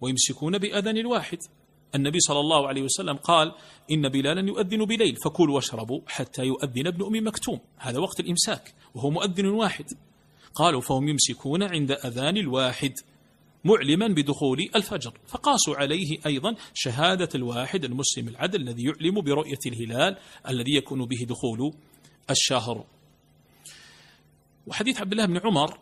ويمسكون 0.00 0.58
بأذان 0.58 0.96
الواحد. 0.96 1.38
النبي 1.94 2.20
صلى 2.20 2.40
الله 2.40 2.68
عليه 2.68 2.82
وسلم 2.82 3.16
قال 3.16 3.52
إن 3.90 4.08
بلالا 4.08 4.40
يؤذن 4.40 4.84
بليل 4.84 5.16
فكلوا 5.16 5.54
واشربوا 5.54 6.00
حتى 6.06 6.42
يؤذن 6.44 6.86
ابن 6.86 7.04
أم 7.06 7.26
مكتوم. 7.26 7.60
هذا 7.78 7.98
وقت 7.98 8.20
الإمساك 8.20 8.74
وهو 8.94 9.10
مؤذن 9.10 9.46
واحد. 9.46 9.84
قالوا 10.54 10.80
فهم 10.80 11.08
يمسكون 11.08 11.62
عند 11.62 11.90
أذان 11.90 12.36
الواحد. 12.36 12.92
معلما 13.64 14.08
بدخول 14.08 14.70
الفجر. 14.76 15.12
فقاسوا 15.26 15.76
عليه 15.76 16.18
أيضا 16.26 16.54
شهادة 16.74 17.28
الواحد 17.34 17.84
المسلم 17.84 18.28
العدل 18.28 18.60
الذي 18.60 18.82
يعلم 18.84 19.20
برؤية 19.20 19.58
الهلال 19.66 20.16
الذي 20.48 20.76
يكون 20.76 21.06
به 21.06 21.26
دخول 21.28 21.74
الشهر. 22.30 22.84
وحديث 24.66 25.00
عبد 25.00 25.12
الله 25.12 25.26
بن 25.26 25.38
عمر 25.38 25.78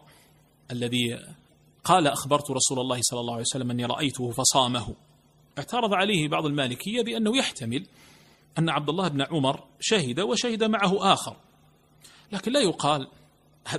الذي 0.70 1.18
قال 1.84 2.06
أخبرت 2.06 2.50
رسول 2.50 2.80
الله 2.80 2.98
صلى 3.00 3.20
الله 3.20 3.32
عليه 3.32 3.42
وسلم 3.42 3.70
أني 3.70 3.84
رأيته 3.84 4.30
فصامه. 4.30 4.94
اعترض 5.58 5.94
عليه 5.94 6.28
بعض 6.28 6.46
المالكية 6.46 7.02
بأنه 7.02 7.36
يحتمل 7.36 7.86
أن 8.58 8.68
عبد 8.68 8.88
الله 8.88 9.08
بن 9.08 9.22
عمر 9.22 9.64
شهد 9.80 10.20
وشهد 10.20 10.64
معه 10.64 11.12
آخر. 11.12 11.36
لكن 12.32 12.52
لا 12.52 12.60
يقال 12.60 13.08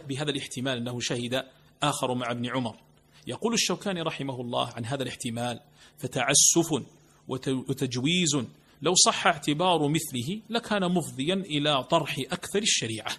بهذا 0.07 0.31
الاحتمال 0.31 0.77
أنه 0.77 0.99
شهد 0.99 1.43
آخر 1.83 2.13
مع 2.13 2.31
ابن 2.31 2.49
عمر. 2.49 2.82
يقول 3.27 3.53
الشوكاني 3.53 4.01
رحمه 4.01 4.41
الله 4.41 4.69
عن 4.69 4.85
هذا 4.85 5.03
الاحتمال 5.03 5.59
فتعسف 5.97 6.83
وتجويز 7.27 8.37
لو 8.81 8.93
صح 8.95 9.27
اعتبار 9.27 9.87
مثله 9.87 10.41
لكان 10.49 10.91
مفضيا 10.91 11.33
إلى 11.33 11.83
طرح 11.83 12.19
أكثر 12.19 12.61
الشريعة. 12.61 13.11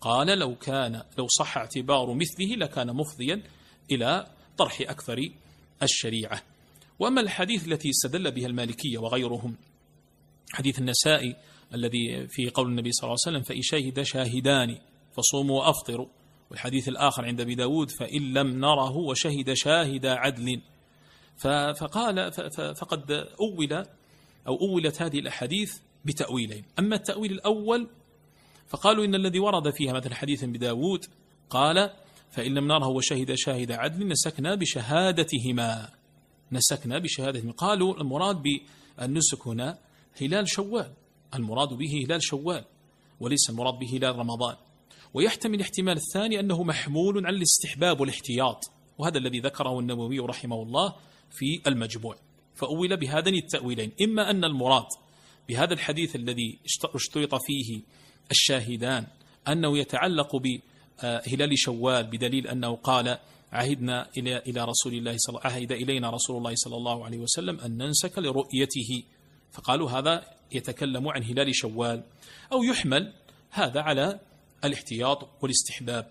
قال 0.00 0.38
لو 0.38 0.54
كان 0.54 1.02
لو 1.18 1.26
صح 1.38 1.58
اعتبار 1.58 2.14
مثله 2.14 2.56
لكان 2.56 2.96
مفضيا 2.96 3.42
إلى 3.90 4.26
طرح 4.58 4.80
أكثر 4.80 5.30
الشريعة. 5.82 6.42
وأما 6.98 7.20
الحديث 7.20 7.66
التي 7.66 7.90
استدل 7.90 8.30
بها 8.30 8.46
المالكية 8.46 8.98
وغيرهم 8.98 9.56
حديث 10.52 10.78
النسائي 10.78 11.36
الذي 11.74 12.28
في 12.28 12.50
قول 12.50 12.68
النبي 12.68 12.92
صلى 12.92 13.04
الله 13.04 13.16
عليه 13.26 13.36
وسلم 13.36 13.42
فإن 13.42 13.62
شهد 13.62 14.02
شاهدان 14.02 14.78
فصوموا 15.16 15.58
وأفطروا 15.64 16.06
والحديث 16.50 16.88
الآخر 16.88 17.24
عند 17.24 17.40
أبي 17.40 17.54
داود 17.54 17.90
فإن 17.90 18.32
لم 18.32 18.60
نره 18.60 18.96
وشهد 18.96 19.52
شاهد 19.52 20.06
عدل. 20.06 20.60
فقال 21.74 22.32
فقد 22.74 23.10
أول 23.40 23.86
أو 24.46 24.56
أولت 24.60 25.02
هذه 25.02 25.18
الأحاديث 25.18 25.78
بتأويلين. 26.04 26.64
أما 26.78 26.96
التأويل 26.96 27.32
الأول 27.32 27.88
فقالوا 28.66 29.04
إن 29.04 29.14
الذي 29.14 29.38
ورد 29.38 29.70
فيها 29.70 29.92
مثل 29.92 30.14
حديث 30.14 30.44
بداود 30.44 31.04
قال 31.50 31.90
فإن 32.30 32.54
لم 32.54 32.68
نره 32.68 32.88
وشهد 32.88 33.34
شاهد 33.34 33.72
عدل 33.72 34.08
نسكنا 34.08 34.54
بشهادتهما. 34.54 35.90
نسكنا 36.52 36.98
بشهادتهما. 36.98 37.52
قالوا 37.52 38.00
المراد 38.00 38.42
بالنسك 38.42 39.46
هنا 39.46 39.78
هلال 40.20 40.48
شوال. 40.48 40.92
المراد 41.34 41.68
به 41.68 42.04
هلال 42.04 42.22
شوال 42.22 42.64
وليس 43.20 43.50
المراد 43.50 43.74
به 43.78 43.96
هلال 43.96 44.16
رمضان. 44.16 44.56
ويحتمل 45.14 45.54
الاحتمال 45.54 45.96
الثاني 45.96 46.40
أنه 46.40 46.62
محمول 46.62 47.26
على 47.26 47.36
الاستحباب 47.36 48.00
والاحتياط 48.00 48.60
وهذا 48.98 49.18
الذي 49.18 49.40
ذكره 49.40 49.80
النووي 49.80 50.18
رحمه 50.18 50.62
الله 50.62 50.94
في 51.30 51.60
المجموع. 51.66 52.16
فأول 52.54 52.96
بهذين 52.96 53.34
التأويلين 53.34 53.92
إما 54.02 54.30
أن 54.30 54.44
المراد 54.44 54.86
بهذا 55.48 55.74
الحديث 55.74 56.16
الذي 56.16 56.58
اشترط 56.94 57.34
فيه 57.34 57.80
الشاهدان 58.30 59.06
أنه 59.48 59.78
يتعلق 59.78 60.36
بهلال 60.36 61.58
شوال 61.58 62.06
بدليل 62.06 62.46
أنه 62.46 62.76
قال 62.76 63.18
عهدنا 63.52 64.08
إلى 64.18 64.38
إلى 64.38 64.64
رسول 64.64 64.94
الله 64.94 65.14
صلى 65.16 65.40
عهد 65.44 65.72
إلينا 65.72 66.10
رسول 66.10 66.36
الله 66.36 66.52
صلى 66.54 66.76
الله 66.76 67.04
عليه 67.04 67.18
وسلم 67.18 67.60
أن 67.60 67.78
ننسك 67.78 68.18
لرؤيته 68.18 69.02
فقالوا 69.52 69.90
هذا 69.90 70.24
يتكلم 70.52 71.08
عن 71.08 71.22
هلال 71.22 71.56
شوال 71.56 72.02
أو 72.52 72.62
يحمل 72.62 73.12
هذا 73.50 73.80
على 73.80 74.20
الاحتياط 74.64 75.42
والاستحباب. 75.42 76.10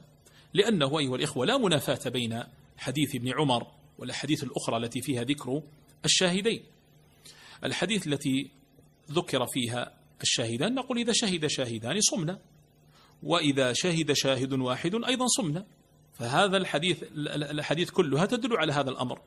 لأنه 0.54 1.00
أيها 1.00 1.16
الإخوة 1.16 1.46
لا 1.46 1.58
منافاة 1.58 2.10
بين 2.10 2.44
حديث 2.78 3.16
ابن 3.16 3.34
عمر 3.40 3.68
والأحاديث 3.98 4.44
الأخرى 4.44 4.78
التي 4.78 5.02
فيها 5.02 5.24
ذكر 5.24 5.62
الشاهدين. 6.06 6.64
الحديث 7.64 8.08
التي 8.08 8.52
ذكر 9.12 9.46
فيها 9.46 9.98
الشاهدان 10.22 10.76
نقول 10.76 10.98
إذا 10.98 11.14
شهد 11.14 11.48
شاهدان 11.48 12.02
صمنا 12.02 12.40
وإذا 13.24 13.74
شهد 13.74 14.14
شاهد 14.14 14.54
واحد 14.54 14.96
أيضا 14.96 15.28
صمنا. 15.28 15.66
فهذا 16.14 16.58
الحديث 16.58 17.04
الحديث 17.28 17.90
كلها 17.90 18.26
تدل 18.26 18.58
على 18.58 18.74
هذا 18.74 18.90
الأمر. 18.90 19.22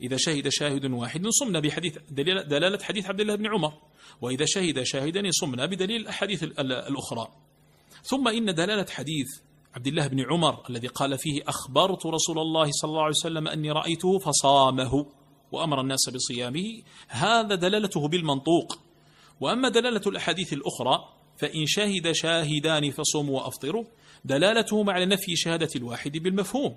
إذا 0.00 0.16
شهد 0.16 0.48
شاهد 0.48 0.84
واحد 0.84 1.26
صمنا 1.26 1.60
بحديث 1.60 1.98
دلالة 2.10 2.78
حديث 2.82 3.06
عبد 3.06 3.20
الله 3.20 3.34
بن 3.34 3.46
عمر. 3.46 3.72
وإذا 4.20 4.44
شهد 4.44 4.82
شاهدان 4.82 5.30
صمنا 5.30 5.66
بدليل 5.66 6.00
الأحاديث 6.00 6.42
الأخرى. 6.42 7.28
ثم 8.04 8.28
إن 8.28 8.54
دلالة 8.54 8.86
حديث 8.90 9.26
عبد 9.74 9.86
الله 9.86 10.06
بن 10.06 10.20
عمر 10.20 10.70
الذي 10.70 10.86
قال 10.86 11.18
فيه 11.18 11.42
أخبرت 11.48 12.06
رسول 12.06 12.38
الله 12.38 12.70
صلى 12.70 12.88
الله 12.88 13.02
عليه 13.02 13.14
وسلم 13.20 13.48
أني 13.48 13.70
رأيته 13.70 14.18
فصامه 14.18 15.06
وأمر 15.52 15.80
الناس 15.80 16.08
بصيامه 16.14 16.82
هذا 17.08 17.54
دلالته 17.54 18.08
بالمنطوق. 18.08 18.78
وأما 19.40 19.68
دلالة 19.68 20.00
الأحاديث 20.06 20.52
الأخرى 20.52 21.08
فإن 21.36 21.66
شهد 21.66 22.12
شاهدان 22.12 22.90
فصوموا 22.90 23.40
وأفطروا 23.40 23.84
دلالته 24.24 24.92
على 24.92 25.06
نفي 25.06 25.36
شهادة 25.36 25.68
الواحد 25.76 26.12
بالمفهوم. 26.18 26.74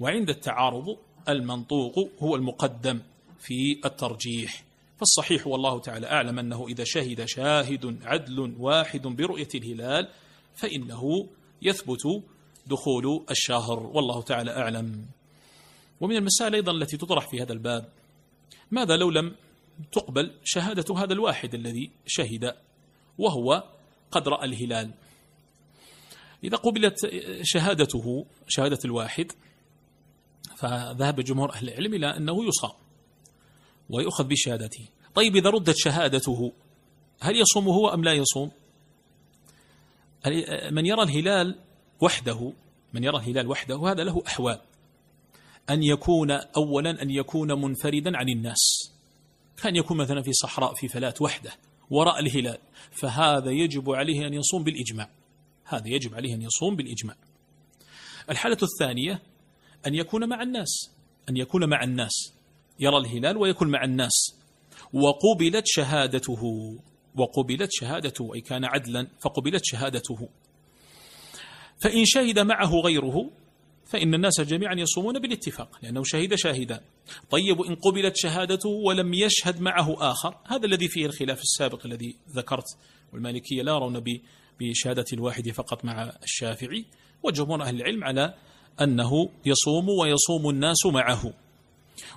وعند 0.00 0.30
التعارض 0.30 0.96
المنطوق 1.28 1.94
هو 2.18 2.36
المقدم 2.36 3.00
في 3.38 3.80
الترجيح. 3.84 4.64
فالصحيح 4.98 5.46
والله 5.46 5.80
تعالى 5.80 6.06
أعلم 6.06 6.38
أنه 6.38 6.66
إذا 6.68 6.84
شهد 6.84 7.24
شاهد 7.24 7.98
عدل 8.02 8.54
واحد 8.58 9.06
برؤية 9.06 9.48
الهلال 9.54 10.08
فإنه 10.54 11.28
يثبت 11.62 12.22
دخول 12.66 13.24
الشهر 13.30 13.78
والله 13.86 14.22
تعالى 14.22 14.50
أعلم. 14.50 15.06
ومن 16.00 16.16
المسائل 16.16 16.54
أيضا 16.54 16.72
التي 16.72 16.96
تطرح 16.96 17.28
في 17.30 17.42
هذا 17.42 17.52
الباب 17.52 17.88
ماذا 18.70 18.96
لو 18.96 19.10
لم 19.10 19.34
تقبل 19.92 20.30
شهادة 20.44 20.96
هذا 20.96 21.12
الواحد 21.12 21.54
الذي 21.54 21.90
شهد 22.06 22.54
وهو 23.18 23.64
قد 24.10 24.28
رأى 24.28 24.44
الهلال؟ 24.44 24.90
إذا 26.44 26.56
قبلت 26.56 26.96
شهادته 27.42 28.26
شهادة 28.48 28.78
الواحد 28.84 29.32
فذهب 30.56 31.20
جمهور 31.20 31.52
أهل 31.52 31.68
العلم 31.68 31.94
إلى 31.94 32.16
أنه 32.16 32.44
يصام 32.44 32.72
ويؤخذ 33.90 34.24
بشهادته. 34.24 34.88
طيب 35.14 35.36
إذا 35.36 35.50
ردت 35.50 35.76
شهادته 35.76 36.52
هل 37.20 37.36
يصوم 37.36 37.68
هو 37.68 37.88
أم 37.88 38.04
لا 38.04 38.12
يصوم؟ 38.12 38.50
من 40.70 40.86
يرى 40.86 41.02
الهلال 41.02 41.58
وحده 42.00 42.52
من 42.92 43.04
يرى 43.04 43.16
الهلال 43.16 43.46
وحده 43.46 43.76
هذا 43.76 44.04
له 44.04 44.22
أحوال. 44.26 44.60
أن 45.70 45.82
يكون 45.82 46.30
أولا 46.30 47.02
أن 47.02 47.10
يكون 47.10 47.62
منفردا 47.62 48.16
عن 48.16 48.28
الناس. 48.28 48.92
كان 49.62 49.76
يكون 49.76 49.96
مثلا 49.96 50.22
في 50.22 50.32
صحراء 50.32 50.74
في 50.74 50.88
فلات 50.88 51.22
وحده 51.22 51.50
وراء 51.90 52.18
الهلال. 52.18 52.58
فهذا 52.90 53.50
يجب 53.50 53.90
عليه 53.90 54.26
أن 54.26 54.34
يصوم 54.34 54.64
بالإجماع. 54.64 55.10
هذا 55.64 55.88
يجب 55.88 56.14
عليه 56.14 56.34
أن 56.34 56.42
يصوم 56.42 56.76
بالإجماع. 56.76 57.16
الحالة 58.30 58.58
الثانية 58.62 59.22
أن 59.86 59.94
يكون 59.94 60.28
مع 60.28 60.42
الناس 60.42 60.90
أن 61.28 61.36
يكون 61.36 61.68
مع 61.68 61.84
الناس. 61.84 62.32
يرى 62.80 62.96
الهلال 62.96 63.36
ويكون 63.36 63.70
مع 63.70 63.84
الناس. 63.84 64.34
وقبلت 64.92 65.64
شهادته. 65.66 66.42
وقبلت 67.16 67.68
شهادته 67.72 68.34
أي 68.34 68.40
كان 68.40 68.64
عدلا 68.64 69.08
فقبلت 69.20 69.62
شهادته. 69.64 70.28
فإن 71.82 72.04
شهد 72.04 72.38
معه 72.38 72.70
غيره 72.84 73.30
فإن 73.92 74.14
الناس 74.14 74.40
جميعا 74.40 74.74
يصومون 74.74 75.18
بالاتفاق 75.18 75.78
لأنه 75.82 76.02
شهد 76.04 76.34
شاهدان 76.34 76.80
طيب 77.30 77.60
إن 77.60 77.74
قبلت 77.74 78.16
شهادته 78.16 78.68
ولم 78.68 79.14
يشهد 79.14 79.60
معه 79.60 80.10
آخر 80.10 80.34
هذا 80.46 80.66
الذي 80.66 80.88
فيه 80.88 81.06
الخلاف 81.06 81.40
السابق 81.40 81.86
الذي 81.86 82.16
ذكرت 82.36 82.76
والمالكية 83.12 83.62
لا 83.62 83.72
يرون 83.72 84.04
بشهادة 84.60 85.04
الواحد 85.12 85.50
فقط 85.50 85.84
مع 85.84 86.12
الشافعي. 86.22 86.84
وجمهور 87.22 87.62
أهل 87.62 87.76
العلم 87.76 88.04
على 88.04 88.34
أنه 88.80 89.28
يصوم 89.46 89.88
ويصوم 89.88 90.50
الناس 90.50 90.86
معه. 90.86 91.32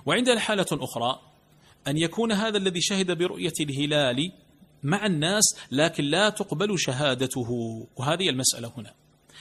وعندنا 0.06 0.40
حالة 0.40 0.66
أخرى 0.72 1.20
أن 1.88 1.96
يكون 1.98 2.32
هذا 2.32 2.58
الذي 2.58 2.80
شهد 2.80 3.18
برؤية 3.18 3.52
الهلال 3.60 4.32
مع 4.82 5.06
الناس 5.06 5.44
لكن 5.70 6.04
لا 6.04 6.28
تقبل 6.28 6.78
شهادته. 6.78 7.50
وهذه 7.96 8.28
المسألة 8.28 8.72
هنا. 8.76 8.94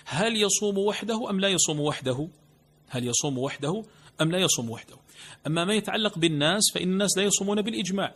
هل 0.05 0.41
يصوم 0.41 0.77
وحده 0.77 1.29
أم 1.29 1.39
لا 1.39 1.47
يصوم 1.47 1.79
وحده؟ 1.79 2.27
هل 2.87 3.07
يصوم 3.07 3.37
وحده 3.37 3.83
أم 4.21 4.31
لا 4.31 4.37
يصوم 4.37 4.69
وحده؟ 4.69 4.95
أما 5.47 5.65
ما 5.65 5.73
يتعلق 5.73 6.19
بالناس 6.19 6.63
فإن 6.73 6.91
الناس 6.91 7.17
لا 7.17 7.23
يصومون 7.23 7.61
بالإجماع. 7.61 8.15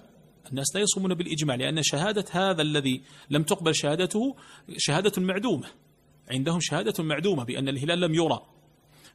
الناس 0.50 0.76
لا 0.76 0.82
يصومون 0.82 1.14
بالإجماع 1.14 1.56
لأن 1.56 1.84
شهادة 1.84 2.26
هذا 2.32 2.62
الذي 2.62 3.02
لم 3.30 3.44
تقبل 3.44 3.76
شهادته 3.76 4.36
شهادة 4.78 5.22
معدومة. 5.22 5.68
عندهم 6.32 6.60
شهادة 6.60 7.04
معدومة 7.04 7.44
بأن 7.44 7.70
الهلال 7.70 8.02
لم 8.02 8.14
يرى. 8.14 8.42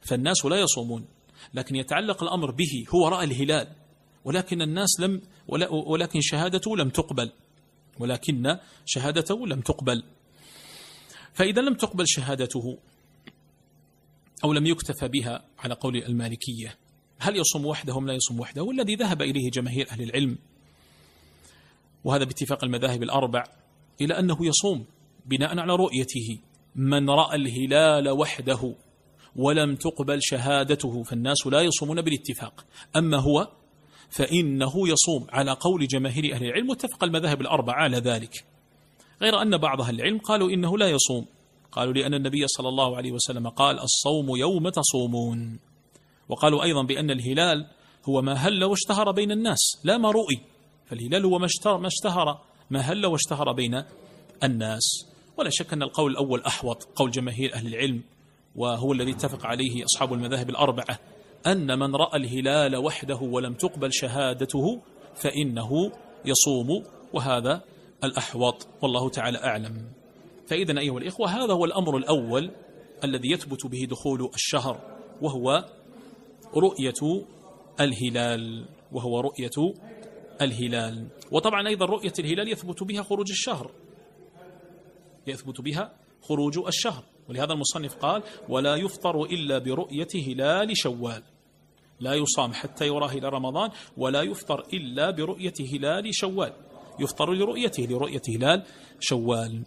فالناس 0.01 0.45
لا 0.45 0.55
يصومون. 0.55 1.05
لكن 1.53 1.75
يتعلق 1.75 2.23
الأمر 2.23 2.51
به 2.51 2.85
هو 2.95 3.07
رأى 3.07 3.25
الهلال. 3.25 3.67
ولكن 4.25 4.61
الناس 4.61 4.99
لم 4.99 5.21
ولكن 5.71 6.21
شهادته 6.21 6.77
لم 6.77 6.89
تقبل. 6.89 7.31
ولكن 7.99 8.57
شهادته 8.85 9.47
لم 9.47 9.61
تقبل. 9.61 10.03
فإذا 11.33 11.61
لم 11.61 11.73
تقبل 11.73 12.03
شهادته 12.07 12.77
أو 14.43 14.53
لم 14.53 14.65
يكتفى 14.65 15.07
بها 15.07 15.43
على 15.59 15.73
قول 15.73 15.97
المالكية 15.97 16.77
هل 17.19 17.37
يصوم 17.37 17.65
وحده 17.65 17.97
أم 17.97 18.07
لا 18.07 18.13
يصوم 18.13 18.39
وحده؟ 18.39 18.63
والذي 18.63 18.95
ذهب 18.95 19.21
إليه 19.21 19.51
جماهير 19.51 19.89
أهل 19.89 20.01
العلم 20.01 20.37
وهذا 22.03 22.23
باتفاق 22.23 22.63
المذاهب 22.63 23.03
الأربع 23.03 23.43
إلى 24.01 24.19
أنه 24.19 24.45
يصوم 24.45 24.85
بناء 25.25 25.59
على 25.59 25.75
رؤيته 25.75 26.39
من 26.75 27.09
رأى 27.09 27.35
الهلال 27.35 28.09
وحده 28.09 28.75
ولم 29.35 29.75
تقبل 29.75 30.19
شهادته 30.21 31.03
فالناس 31.03 31.47
لا 31.47 31.61
يصومون 31.61 32.01
بالاتفاق. 32.01 32.65
أما 32.95 33.17
هو 33.17 33.51
فإنه 34.09 34.73
يصوم 34.87 35.27
على 35.29 35.51
قول 35.51 35.87
جماهير 35.87 36.33
أهل 36.33 36.43
العلم 36.43 36.69
واتفق 36.69 37.03
المذاهب 37.03 37.41
الأربعة 37.41 37.75
على 37.75 37.97
ذلك. 37.97 38.45
غير 39.21 39.41
أن 39.41 39.57
بعض 39.57 39.81
أهل 39.81 39.95
العلم 39.95 40.17
قالوا 40.17 40.49
إنه 40.49 40.77
لا 40.77 40.89
يصوم. 40.89 41.25
قالوا 41.71 41.93
لأن 41.93 42.13
النبي 42.13 42.47
صلى 42.47 42.69
الله 42.69 42.97
عليه 42.97 43.11
وسلم 43.11 43.49
قال 43.49 43.79
الصوم 43.79 44.35
يوم 44.35 44.69
تصومون. 44.69 45.59
وقالوا 46.29 46.63
أيضا 46.63 46.83
بأن 46.83 47.11
الهلال 47.11 47.67
هو 48.09 48.21
ما 48.21 48.33
هل 48.33 48.63
واشتهر 48.63 49.11
بين 49.11 49.31
الناس 49.31 49.79
لا 49.83 49.97
ما 49.97 50.11
رؤي. 50.11 50.41
فالهلال 50.85 51.25
هو 51.25 51.39
ما 51.39 51.45
اشتهر 51.85 52.39
ما 52.69 52.79
هل 52.79 53.05
واشتهر 53.05 53.51
بين 53.51 53.83
الناس. 54.43 55.05
ولا 55.37 55.49
شك 55.49 55.73
أن 55.73 55.83
القول 55.83 56.11
الأول 56.11 56.41
أحوط 56.41 56.83
قول 56.95 57.11
جماهير 57.11 57.53
أهل 57.53 57.67
العلم 57.67 58.03
وهو 58.55 58.93
الذي 58.93 59.11
اتفق 59.11 59.45
عليه 59.45 59.85
أصحاب 59.85 60.13
المذاهب 60.13 60.49
الأربعة. 60.49 60.99
أن 61.47 61.79
من 61.79 61.95
رأى 61.95 62.17
الهلال 62.17 62.75
وحده 62.75 63.19
ولم 63.21 63.53
تقبل 63.53 63.93
شهادته 63.93 64.81
فإنه 65.15 65.91
يصوم 66.25 66.83
وهذا 67.13 67.61
الأحوط. 68.03 68.67
والله 68.81 69.09
تعالى 69.09 69.37
أعلم. 69.37 69.87
فإذا 70.47 70.79
أيها 70.79 70.97
الإخوة 70.97 71.29
هذا 71.29 71.53
هو 71.53 71.65
الأمر 71.65 71.97
الأول 71.97 72.51
الذي 73.03 73.31
يثبت 73.31 73.67
به 73.67 73.87
دخول 73.89 74.29
الشهر 74.33 74.97
وهو 75.21 75.65
رؤية 76.55 77.25
الهلال 77.79 78.65
وهو 78.91 79.19
رؤية 79.19 79.73
الهلال. 80.41 81.07
وطبعا 81.31 81.67
أيضا 81.67 81.85
رؤية 81.85 82.13
الهلال 82.19 82.51
يثبت 82.51 82.83
بها 82.83 83.03
خروج 83.03 83.29
الشهر. 83.29 83.71
يثبت 85.27 85.61
بها 85.61 85.93
خروج 86.21 86.57
الشهر. 86.67 87.03
ولهذا 87.29 87.53
المصنف 87.53 87.95
قال 87.95 88.23
ولا 88.49 88.75
يفطر 88.75 89.23
إلا 89.23 89.57
برؤية 89.57 90.07
هلال 90.15 90.77
شوال. 90.77 91.23
لا 91.99 92.13
يصام 92.13 92.53
حتى 92.53 92.87
يرى 92.87 93.05
هلال 93.05 93.33
رمضان 93.33 93.69
ولا 93.97 94.21
يفطر 94.21 94.63
إلا 94.73 95.11
برؤية 95.11 95.53
هلال 95.73 96.15
شوال. 96.15 96.53
يفطر 96.99 97.33
لرؤيته 97.33 97.83
لرؤية 97.83 98.21
هلال 98.29 98.63
شوال. 98.99 99.63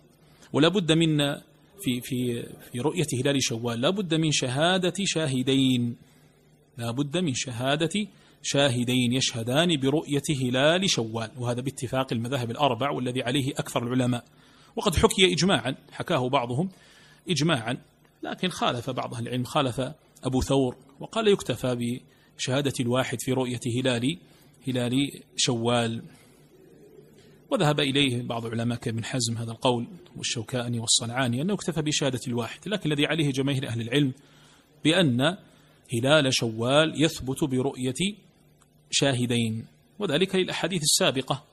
ولا 0.52 0.68
بد 0.68 0.92
من 0.92 1.18
في 1.80 2.00
في 2.00 2.42
في 2.72 2.80
رؤية 2.80 3.06
هلال 3.20 3.42
شوال. 3.42 3.80
لا 3.80 3.90
بد 3.90 4.14
من 4.14 4.30
شهادة 4.32 4.94
شاهدين. 5.04 5.96
لا 6.78 6.90
بد 6.90 7.18
من 7.18 7.34
شهادة 7.34 8.06
شاهدين 8.42 9.12
يشهدان 9.12 9.80
برؤية 9.80 10.22
هلال 10.42 10.90
شوال. 10.90 11.30
وهذا 11.38 11.60
باتفاق 11.60 12.12
المذاهب 12.12 12.50
الأربع 12.50 12.90
والذي 12.90 13.22
عليه 13.22 13.52
أكثر 13.52 13.82
العلماء. 13.82 14.24
وقد 14.76 14.96
حكي 14.96 15.32
إجماعا 15.32 15.74
حكاه 15.92 16.28
بعضهم 16.28 16.68
إجماعا 17.30 17.76
لكن 18.22 18.48
خالف 18.48 18.90
بعض 18.90 19.14
أهل 19.14 19.28
العلم. 19.28 19.44
خالف 19.44 19.80
أبو 20.24 20.40
ثور 20.40 20.76
وقال 21.00 21.28
يكتفى 21.28 21.74
بشهادة 22.38 22.72
الواحد 22.80 23.20
في 23.20 23.32
رؤية 23.32 23.60
هلال 23.66 24.18
هلال 24.66 25.22
شوال. 25.36 26.02
وذهب 27.50 27.80
إليه 27.80 28.22
بعض 28.22 28.46
علماء 28.46 28.78
كابن 28.78 29.04
حزم 29.04 29.36
هذا 29.36 29.50
القول 29.50 29.86
والشوكاني 30.16 30.78
والصنعاني 30.78 31.42
أنه 31.42 31.54
اكتفى 31.54 31.82
بشهادة 31.82 32.20
الواحد 32.28 32.68
لكن 32.68 32.92
الذي 32.92 33.06
عليه 33.06 33.30
جماهير 33.30 33.68
أهل 33.68 33.80
العلم 33.80 34.12
بأن 34.84 35.36
هلال 35.92 36.34
شوال 36.34 37.04
يثبت 37.04 37.44
برؤية 37.44 38.14
شاهدين 38.90 39.66
وذلك 39.98 40.34
للأحاديث 40.34 40.82
السابقة 40.82 41.44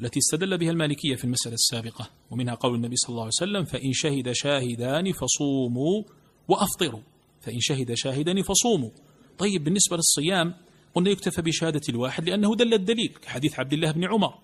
التي 0.00 0.18
استدل 0.18 0.58
بها 0.58 0.70
المالكية 0.70 1.14
في 1.14 1.24
المسألة 1.24 1.54
السابقة 1.54 2.10
ومنها 2.30 2.54
قول 2.54 2.74
النبي 2.74 2.96
صلى 2.96 3.08
الله 3.08 3.22
عليه 3.22 3.28
وسلم 3.28 3.64
فإن 3.64 3.92
شهد 3.92 4.32
شاهدان 4.32 5.12
فصوموا 5.12 6.02
وأفطروا 6.48 7.02
فإن 7.40 7.60
شهد 7.60 7.94
شاهدان 7.94 8.42
فصوموا 8.42 8.90
طيب 9.38 9.64
بالنسبة 9.64 9.96
للصيام 9.96 10.54
قلنا 10.94 11.10
يكتفى 11.10 11.42
بشهادة 11.42 11.80
الواحد 11.88 12.28
لأنه 12.28 12.56
دل 12.56 12.74
الدليل 12.74 13.14
كحديث 13.22 13.58
عبد 13.58 13.72
الله 13.72 13.92
بن 13.92 14.04
عمر. 14.04 14.34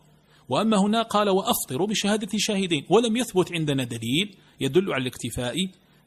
وأما 0.49 0.77
هنا 0.77 1.03
قال 1.03 1.29
وأفطروا 1.29 1.87
بشهادة 1.87 2.29
شاهدين 2.37 2.87
ولم 2.91 3.17
يثبت 3.17 3.53
عندنا 3.53 3.85
دليل 3.85 4.37
يدل 4.61 4.93
على 4.93 5.03
الاكتفاء 5.03 5.57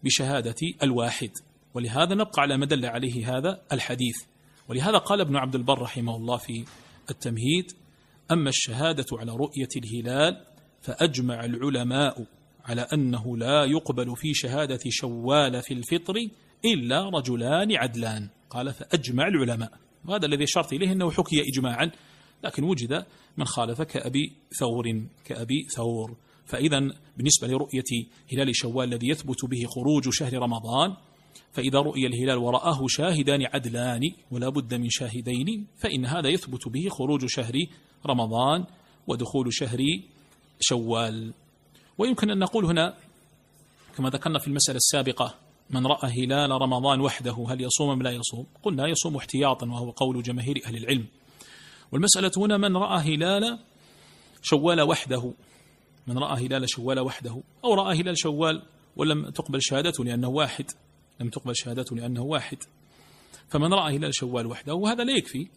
بشهادة 0.04 0.56
الواحد. 0.84 1.32
ولهذا 1.74 2.16
نبقى 2.16 2.42
على 2.42 2.58
ما 2.58 2.66
دل 2.66 2.86
عليه 2.86 3.38
هذا 3.38 3.62
الحديث. 3.72 4.16
ولهذا 4.70 4.98
قال 4.98 5.22
ابن 5.22 5.36
عبد 5.36 5.56
البر 5.56 5.82
رحمه 5.82 6.16
الله 6.16 6.38
في 6.38 6.66
التمهيد 7.10 7.72
أما 8.32 8.50
الشهادة 8.50 9.06
على 9.14 9.32
رؤية 9.32 9.70
الهلال 9.76 10.46
فأجمع 10.82 11.46
العلماء 11.46 12.26
على 12.66 12.82
أنه 12.82 13.38
لا 13.38 13.66
يقبل 13.66 14.16
في 14.16 14.34
شهادة 14.34 14.80
شوال 14.90 15.62
في 15.62 15.74
الفطر 15.74 16.14
إلا 16.66 17.10
رجلان 17.10 17.76
عدلان. 17.76 18.30
قال 18.50 18.74
فأجمع 18.74 19.28
العلماء. 19.28 19.72
وهذا 20.06 20.26
الذي 20.26 20.48
شرط 20.48 20.74
إليه 20.74 20.92
أنه 20.92 21.12
حكي 21.12 21.42
إجماعا 21.42 21.92
لكن 22.44 22.64
وجد 22.64 23.06
من 23.38 23.46
خالف 23.46 23.82
كأبي 23.82 24.34
ثور 24.60 25.04
كأبي 25.26 25.68
ثور. 25.76 26.16
فإذا 26.46 26.80
بالنسبة 27.18 27.48
لرؤية 27.48 28.06
هلال 28.34 28.56
شوال 28.56 28.94
الذي 28.94 29.08
يثبت 29.08 29.46
به 29.46 29.66
خروج 29.66 30.10
شهر 30.10 30.34
رمضان 30.34 30.96
فإذا 31.52 31.80
رؤي 31.80 32.08
الهلال 32.08 32.38
ورآه 32.38 32.88
شاهدان 32.88 33.46
عدلان 33.46 34.02
ولا 34.32 34.50
بد 34.50 34.74
من 34.74 34.90
شاهدين 34.90 35.68
فإن 35.78 36.06
هذا 36.06 36.30
يثبت 36.30 36.68
به 36.68 36.90
خروج 36.90 37.26
شهر 37.26 37.54
رمضان 38.06 38.66
ودخول 39.08 39.54
شهر 39.54 39.80
شوال. 40.60 41.34
ويمكن 41.98 42.32
أن 42.32 42.40
نقول 42.40 42.66
هنا 42.66 42.94
كما 43.98 44.10
ذكرنا 44.10 44.40
في 44.40 44.48
المسألة 44.48 44.78
السابقة 44.78 45.36
من 45.72 45.88
رأى 45.88 46.24
هلال 46.24 46.52
رمضان 46.52 47.02
وحده 47.02 47.46
هل 47.50 47.62
يصوم 47.62 47.90
أم 47.90 48.02
لا 48.02 48.12
يصوم؟ 48.12 48.46
قلنا 48.64 48.88
يصوم 48.88 49.16
احتياطا 49.16 49.68
وهو 49.68 49.90
قول 49.90 50.24
جماهير 50.24 50.62
أهل 50.66 50.78
العلم. 50.78 51.06
والمسألة 51.92 52.32
هنا 52.38 52.58
من 52.58 52.78
رأى 52.78 53.16
هلال 53.16 53.60
شوال 54.42 54.82
وحده. 54.82 55.34
من 56.08 56.18
رأى 56.18 56.46
هلال 56.46 56.70
شوال 56.70 57.00
وحده. 57.00 57.44
أو 57.66 57.74
رأى 57.74 58.02
هلال 58.02 58.18
شوال 58.18 58.62
ولم 58.96 59.30
تقبل 59.30 59.60
شهادته 59.62 60.06
لأنه 60.06 60.28
واحد. 60.28 60.66
لم 61.20 61.30
تقبل 61.30 61.56
شهادته 61.56 61.96
لأنه 61.96 62.22
واحد. 62.22 62.58
فمن 63.50 63.74
رأى 63.74 63.98
هلال 63.98 64.16
شوال 64.16 64.48
وحده 64.48 64.74
وهذا 64.74 65.04
لا 65.04 65.14
يكفي 65.14 65.48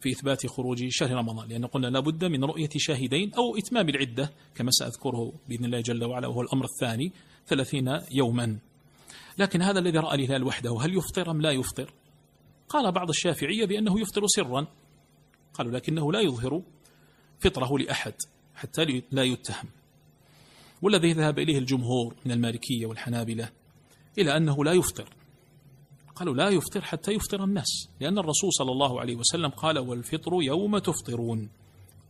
في 0.00 0.10
إثبات 0.10 0.46
خروج 0.46 0.84
شهر 0.88 1.10
رمضان 1.10 1.48
لأن 1.48 1.66
قلنا 1.66 1.86
لابد 1.86 2.24
من 2.24 2.44
رؤية 2.44 2.68
شاهدين 2.76 3.34
أو 3.34 3.56
إتمام 3.56 3.88
العدة 3.88 4.32
كما 4.54 4.70
سأذكره 4.70 5.32
بإذن 5.48 5.64
الله 5.64 5.80
جل 5.80 6.04
وعلا 6.04 6.28
وهو 6.28 6.42
الأمر 6.42 6.64
الثاني 6.64 7.12
ثلاثين 7.46 8.00
يوما. 8.10 8.58
لكن 9.38 9.62
هذا 9.62 9.78
الذي 9.78 9.98
رأى 9.98 10.14
الهلال 10.14 10.44
وحده 10.44 10.76
هل 10.80 10.96
يفطر 10.96 11.30
أم 11.30 11.40
لا 11.40 11.50
يفطر؟ 11.50 11.92
قال 12.68 12.92
بعض 12.92 13.08
الشافعية 13.08 13.64
بأنه 13.64 14.00
يفطر 14.00 14.26
سرا. 14.26 14.66
قالوا 15.54 15.72
لكنه 15.72 16.12
لا 16.12 16.20
يظهر 16.20 16.62
فطره 17.40 17.78
لأحد 17.78 18.14
حتى 18.54 19.02
لا 19.12 19.22
يتهم. 19.22 19.68
والذي 20.82 21.12
ذهب 21.12 21.38
إليه 21.38 21.58
الجمهور 21.58 22.14
من 22.24 22.32
المالكية 22.32 22.86
والحنابلة 22.86 23.50
إلى 24.18 24.36
أنه 24.36 24.64
لا 24.64 24.72
يفطر. 24.72 25.08
قالوا 26.14 26.34
لا 26.34 26.48
يفطر 26.48 26.82
حتى 26.82 27.12
يفطر 27.12 27.44
الناس 27.44 27.88
لأن 28.00 28.18
الرسول 28.18 28.52
صلى 28.52 28.72
الله 28.72 29.00
عليه 29.00 29.16
وسلم 29.16 29.48
قال 29.48 29.78
والفطر 29.78 30.42
يوم 30.42 30.78
تفطرون 30.78 31.50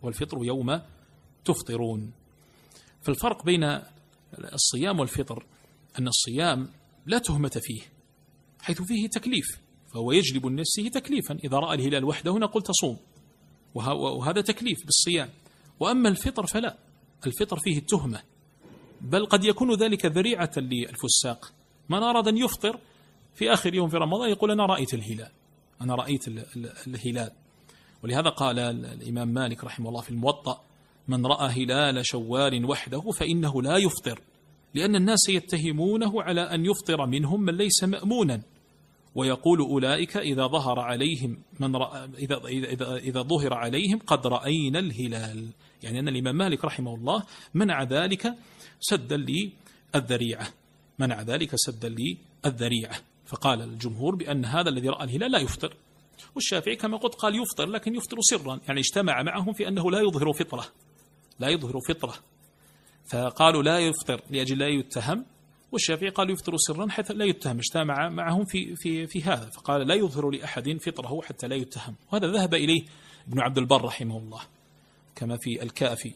والفطر 0.02 0.44
يوم 0.44 0.80
تفطرون. 1.44 2.12
فالفرق 3.02 3.44
بين 3.44 3.80
الصيام 4.38 5.00
والفطر 5.00 5.46
أن 5.98 6.08
الصيام 6.08 6.68
لا 7.06 7.18
تهمة 7.18 7.60
فيه 7.62 7.80
حيث 8.60 8.82
فيه 8.82 9.08
تكليف 9.08 9.46
فهو 9.94 10.12
يجلب 10.12 10.46
لنفسه 10.46 10.88
تكليفا. 10.88 11.38
إذا 11.44 11.58
رأى 11.58 11.74
الهلال 11.74 12.04
وحده 12.04 12.38
نقول 12.38 12.62
تصوم 12.62 12.96
وهذا 13.74 14.40
تكليف 14.40 14.84
بالصيام. 14.84 15.28
وأما 15.80 16.08
الفطر 16.08 16.46
فلا 16.46 16.76
الفطر 17.26 17.58
فيه 17.58 17.78
التهمة. 17.78 18.22
بل 19.00 19.26
قد 19.26 19.44
يكون 19.44 19.74
ذلك 19.74 20.06
ذريعة 20.06 20.50
للفساق. 20.56 21.52
من 21.88 22.02
أراد 22.02 22.28
أن 22.28 22.38
يفطر 22.38 22.80
في 23.34 23.52
آخر 23.52 23.74
يوم 23.74 23.88
في 23.88 23.96
رمضان 23.96 24.30
يقول 24.30 24.50
أنا 24.50 24.66
رأيت 24.66 24.94
الهلال 24.94 25.30
أنا 25.80 25.94
رأيت 25.94 26.28
الهلال. 26.86 27.30
ولهذا 28.02 28.28
قال 28.28 28.58
الإمام 28.58 29.28
مالك 29.28 29.64
رحمه 29.64 29.88
الله 29.88 30.00
في 30.00 30.10
الموطأ 30.10 30.64
من 31.08 31.26
رأى 31.26 31.64
هلال 31.64 32.06
شوال 32.06 32.64
وحده 32.64 33.02
فإنه 33.18 33.62
لا 33.62 33.76
يفطر. 33.76 34.20
لأن 34.74 34.96
الناس 34.96 35.28
يتهمونه 35.28 36.22
على 36.22 36.40
أن 36.40 36.64
يفطر 36.64 37.06
منهم 37.06 37.40
من 37.40 37.56
ليس 37.56 37.84
مأمونا. 37.84 38.42
ويقول 39.14 39.60
أولئك 39.60 40.16
إذا 40.16 40.46
ظهر 40.46 40.80
عليهم 40.80 41.38
من 41.60 41.76
رأى 41.76 42.10
إذا, 42.18 42.36
إذا, 42.36 42.68
إذا, 42.68 42.96
إذا 42.96 43.22
ظهر 43.22 43.54
عليهم 43.54 43.98
قد 43.98 44.26
رأينا 44.26 44.78
الهلال. 44.78 45.48
يعني 45.82 45.98
أن 46.00 46.08
الإمام 46.08 46.36
مالك 46.36 46.64
رحمه 46.64 46.94
الله 46.94 47.22
منع 47.54 47.82
ذلك 47.82 48.34
سدا 48.80 49.16
للذريعة. 49.16 50.48
منع 50.98 51.22
ذلك 51.22 51.50
سدا 51.54 51.88
للذريعة. 51.88 52.96
فقال 53.26 53.62
الجمهور 53.62 54.14
بأن 54.14 54.44
هذا 54.44 54.68
الذي 54.68 54.88
رأى 54.88 55.04
الهلال 55.04 55.32
لا 55.32 55.38
يفطر. 55.38 55.76
والشافعي 56.34 56.76
كما 56.76 56.96
قلت 56.96 57.14
قال 57.14 57.42
يفطر 57.42 57.66
لكن 57.66 57.94
يفطر 57.94 58.16
سرا. 58.20 58.60
يعني 58.68 58.80
اجتمع 58.80 59.22
معهم 59.22 59.52
في 59.52 59.68
أنه 59.68 59.90
لا 59.90 60.00
يظهر 60.00 60.32
فطرة. 60.32 60.66
لا 61.38 61.48
يظهر 61.48 61.80
فطرة. 61.88 62.14
فقالوا 63.06 63.62
لا 63.62 63.78
يفطر 63.78 64.20
لأجل 64.30 64.58
لا 64.58 64.68
يتهم 64.68 65.24
والشافعي 65.72 66.10
قال 66.10 66.30
يفطر 66.30 66.56
سرا 66.56 66.88
حتى 66.88 67.14
لا 67.14 67.24
يتهم 67.24 67.58
اجتمع 67.58 68.08
معهم 68.08 68.44
في 68.44 68.76
في 68.76 69.06
في 69.06 69.22
هذا 69.22 69.50
فقال 69.50 69.86
لا 69.86 69.94
يظهر 69.94 70.30
لأحد 70.30 70.78
فطره 70.80 71.22
حتى 71.22 71.46
لا 71.46 71.56
يتهم. 71.56 71.94
وهذا 72.12 72.26
ذهب 72.26 72.54
إليه 72.54 72.84
ابن 73.28 73.40
عبد 73.40 73.58
البر 73.58 73.84
رحمه 73.84 74.18
الله 74.18 74.40
كما 75.16 75.36
في 75.36 75.62
الكافي 75.62 76.14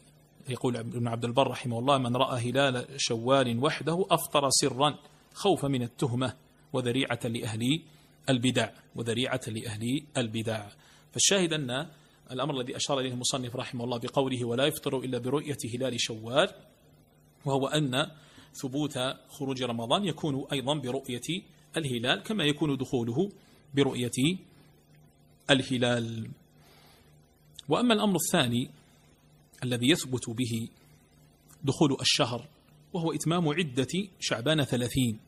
يقول 0.49 0.77
ابن 0.77 1.09
عبد 1.09 1.25
البر 1.25 1.47
رحمه 1.47 1.79
الله 1.79 1.99
من 1.99 2.17
رأى 2.17 2.51
هلال 2.51 2.87
شوال 2.97 3.59
وحده 3.65 4.07
أفطر 4.11 4.51
سرا 4.51 4.95
خوفا 5.35 5.69
من 5.69 5.83
التهمة 5.83 6.35
وذريعة 6.73 7.21
لأهل 7.25 7.83
البدع 8.29 8.71
وذريعة 8.97 9.41
لأهل 9.47 10.03
البدع. 10.17 10.67
فالشاهد 11.13 11.53
أن 11.53 11.87
الأمر 12.33 12.61
الذي 12.61 12.77
أشار 12.77 13.01
إليه 13.01 13.13
المصنف 13.13 13.57
رحمه 13.57 13.85
الله 13.85 13.99
بقوله 13.99 14.45
ولا 14.45 14.65
يفطر 14.65 14.99
إلا 14.99 15.19
برؤية 15.19 15.57
هلال 15.75 16.01
شوال 16.01 16.49
وهو 17.49 17.67
أن 17.67 18.11
ثبوت 18.63 18.99
خروج 19.29 19.63
رمضان 19.63 20.05
يكون 20.05 20.47
أيضا 20.53 20.75
برؤية 20.75 21.43
الهلال 21.77 22.23
كما 22.23 22.45
يكون 22.45 22.77
دخوله 22.77 23.29
برؤية 23.75 24.39
الهلال. 25.51 26.29
وأما 27.69 27.95
الأمر 27.95 28.17
الثاني 28.17 28.71
الذي 29.65 29.91
يثبت 29.91 30.31
به 30.31 30.69
دخول 31.65 31.97
الشهر 32.01 32.49
وهو 32.93 33.13
إتمام 33.13 33.49
عدة 33.49 34.09
شعبان 34.21 34.65
ثلاثين 34.65 35.19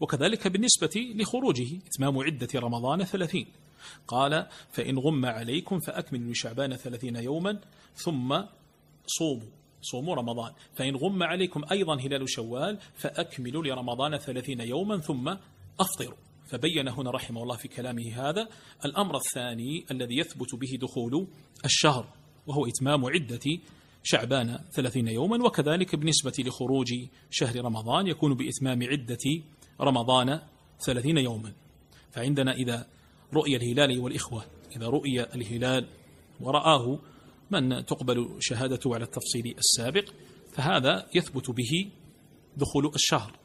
وكذلك 0.00 0.48
بالنسبة 0.48 0.90
لخروجه 0.96 1.80
إتمام 1.86 2.18
عدة 2.18 2.48
رمضان 2.56 3.04
ثلاثين. 3.04 3.46
قال 4.06 4.46
فإن 4.70 4.98
غم 4.98 5.26
عليكم 5.26 5.78
فأكملوا 5.80 6.32
لشعبان 6.32 6.76
ثلاثين 6.76 7.16
يوما 7.16 7.60
ثم 7.94 8.42
صوموا. 9.06 9.61
صوموا 9.82 10.14
رمضان. 10.14 10.52
فإن 10.74 10.96
غم 10.96 11.22
عليكم 11.22 11.62
أيضا 11.72 12.00
هلال 12.00 12.30
شوال 12.30 12.78
فأكملوا 12.94 13.64
لرمضان 13.64 14.16
ثلاثين 14.16 14.60
يوما 14.60 14.98
ثم 14.98 15.28
أفطروا. 15.80 16.18
فبين 16.52 16.88
هنا 16.88 17.10
رحمه 17.10 17.42
الله 17.42 17.56
في 17.56 17.68
كلامه 17.68 18.28
هذا 18.28 18.48
الأمر 18.84 19.16
الثاني 19.16 19.84
الذي 19.90 20.18
يثبت 20.18 20.54
به 20.54 20.78
دخول 20.80 21.26
الشهر 21.64 22.08
وهو 22.46 22.66
إتمام 22.66 23.06
عدة 23.06 23.58
شعبان 24.02 24.58
ثلاثين 24.72 25.08
يوما 25.08 25.46
وكذلك 25.46 25.96
بالنسبة 25.96 26.32
لخروج 26.38 26.94
شهر 27.30 27.64
رمضان 27.64 28.06
يكون 28.06 28.34
بإتمام 28.34 28.82
عدة 28.82 29.42
رمضان 29.80 30.40
ثلاثين 30.86 31.18
يوما. 31.18 31.52
فعندنا 32.10 32.52
إذا 32.52 32.86
رؤية 33.34 33.56
الهلال 33.56 33.98
والإخوة 33.98 34.44
إذا 34.76 34.86
رؤي 34.86 35.22
الهلال 35.22 35.86
ورآه 36.40 36.98
من 37.52 37.86
تقبل 37.86 38.36
شهادته 38.40 38.94
على 38.94 39.04
التفصيل 39.04 39.54
السابق 39.58 40.04
فهذا 40.52 41.06
يثبت 41.14 41.50
به 41.50 41.90
دخول 42.56 42.86
الشهر. 42.94 43.36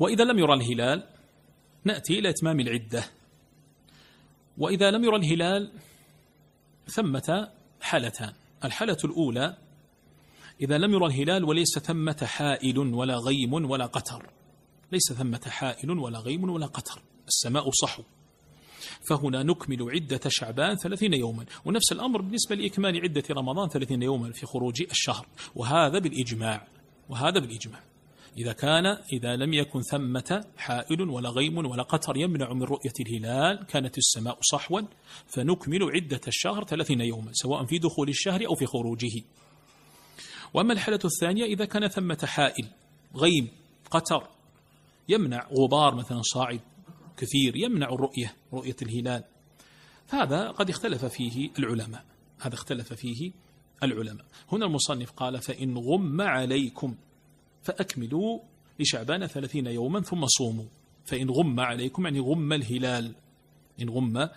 وإذا 0.00 0.24
لم 0.24 0.38
يرى 0.38 0.54
الهلال 0.54 1.08
نأتي 1.84 2.18
إلى 2.18 2.30
إتمام 2.30 2.60
العدة. 2.60 3.04
وإذا 4.58 4.90
لم 4.90 5.04
يرى 5.04 5.16
الهلال 5.16 5.72
ثمة 6.86 7.50
حالتان. 7.80 8.32
الحالة 8.64 8.98
الأولى 9.04 9.56
إذا 10.60 10.78
لم 10.78 10.94
يرى 10.94 11.06
الهلال 11.06 11.44
وليس 11.44 11.78
ثمة 11.78 12.18
حائل 12.22 12.78
ولا 12.78 13.16
غيم 13.16 13.54
ولا 13.54 13.86
قتر. 13.86 14.30
ليس 14.92 15.12
ثمة 15.12 15.42
حائل 15.46 15.90
ولا 15.90 16.18
غيم 16.18 16.50
ولا 16.50 16.66
قتر. 16.66 17.02
السماء 17.28 17.70
صحو. 17.70 18.02
فهنا 19.08 19.42
نكمل 19.42 19.90
عدة 19.90 20.20
شعبان 20.28 20.76
ثلاثين 20.76 21.14
يوما 21.14 21.44
ونفس 21.64 21.92
الأمر 21.92 22.22
بالنسبة 22.22 22.56
لإكمال 22.56 23.00
عدة 23.02 23.22
رمضان 23.30 23.68
ثلاثين 23.68 24.02
يوما 24.02 24.32
في 24.32 24.46
خروج 24.46 24.82
الشهر 24.82 25.26
وهذا 25.54 25.98
بالإجماع 25.98 26.66
وهذا 27.08 27.40
بالإجماع. 27.40 27.80
إذا 28.38 28.52
كان 28.52 28.86
إذا 29.12 29.36
لم 29.36 29.54
يكن 29.54 29.80
ثمة 29.80 30.44
حائل 30.56 31.10
ولا 31.10 31.28
غيم 31.28 31.58
ولا 31.58 31.82
قطر 31.82 32.16
يمنع 32.16 32.52
من 32.52 32.62
رؤية 32.62 32.92
الهلال 33.00 33.66
كانت 33.66 33.98
السماء 33.98 34.38
صحوا 34.40 34.80
فنكمل 35.26 35.90
عدة 35.94 36.20
الشهر 36.28 36.64
ثلاثين 36.64 37.00
يوما 37.00 37.30
سواء 37.32 37.64
في 37.64 37.78
دخول 37.78 38.08
الشهر 38.08 38.46
أو 38.46 38.54
في 38.54 38.66
خروجه. 38.66 39.22
وأما 40.54 40.72
الحالة 40.72 41.00
الثانية 41.04 41.44
إذا 41.44 41.64
كان 41.64 41.88
ثمة 41.88 42.18
حائل 42.24 42.66
غيم 43.16 43.48
قطر 43.90 44.28
يمنع 45.08 45.48
غبار 45.52 45.94
مثلا 45.94 46.22
صاعد 46.22 46.60
كثير 47.20 47.56
يمنع 47.56 47.88
الرؤية 47.92 48.36
رؤية 48.52 48.76
الهلال. 48.82 49.24
هذا 50.08 50.50
قد 50.50 50.70
اختلف 50.70 51.04
فيه 51.04 51.50
العلماء. 51.58 52.04
هذا 52.40 52.54
اختلف 52.54 52.92
فيه 52.92 53.32
العلماء. 53.82 54.24
هنا 54.52 54.66
المصنف 54.66 55.10
قال 55.10 55.42
فإن 55.42 55.78
غم 55.78 56.20
عليكم 56.20 56.94
فأكملوا 57.62 58.40
لشعبان 58.80 59.26
ثلاثين 59.26 59.66
يوما 59.66 60.00
ثم 60.00 60.26
صوموا. 60.26 60.66
فإن 61.04 61.30
غم 61.30 61.60
عليكم 61.60 62.04
يعني 62.04 62.20
غم 62.20 62.52
الهلال 62.52 63.14
إن 63.80 63.90
غم 63.90 64.28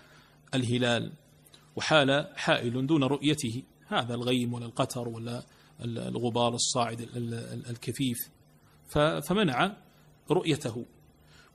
الهلال. 0.53 1.11
وحال 1.75 2.27
حائل 2.35 2.87
دون 2.87 3.03
رؤيته. 3.03 3.63
هذا 3.87 4.13
الغيم 4.13 4.53
ولا 4.53 4.65
القتر 4.65 5.07
ولا 5.07 5.43
الغبار 5.85 6.55
الصاعد 6.55 7.09
الكثيف 7.69 8.17
فمنع 9.27 9.77
رؤيته. 10.31 10.85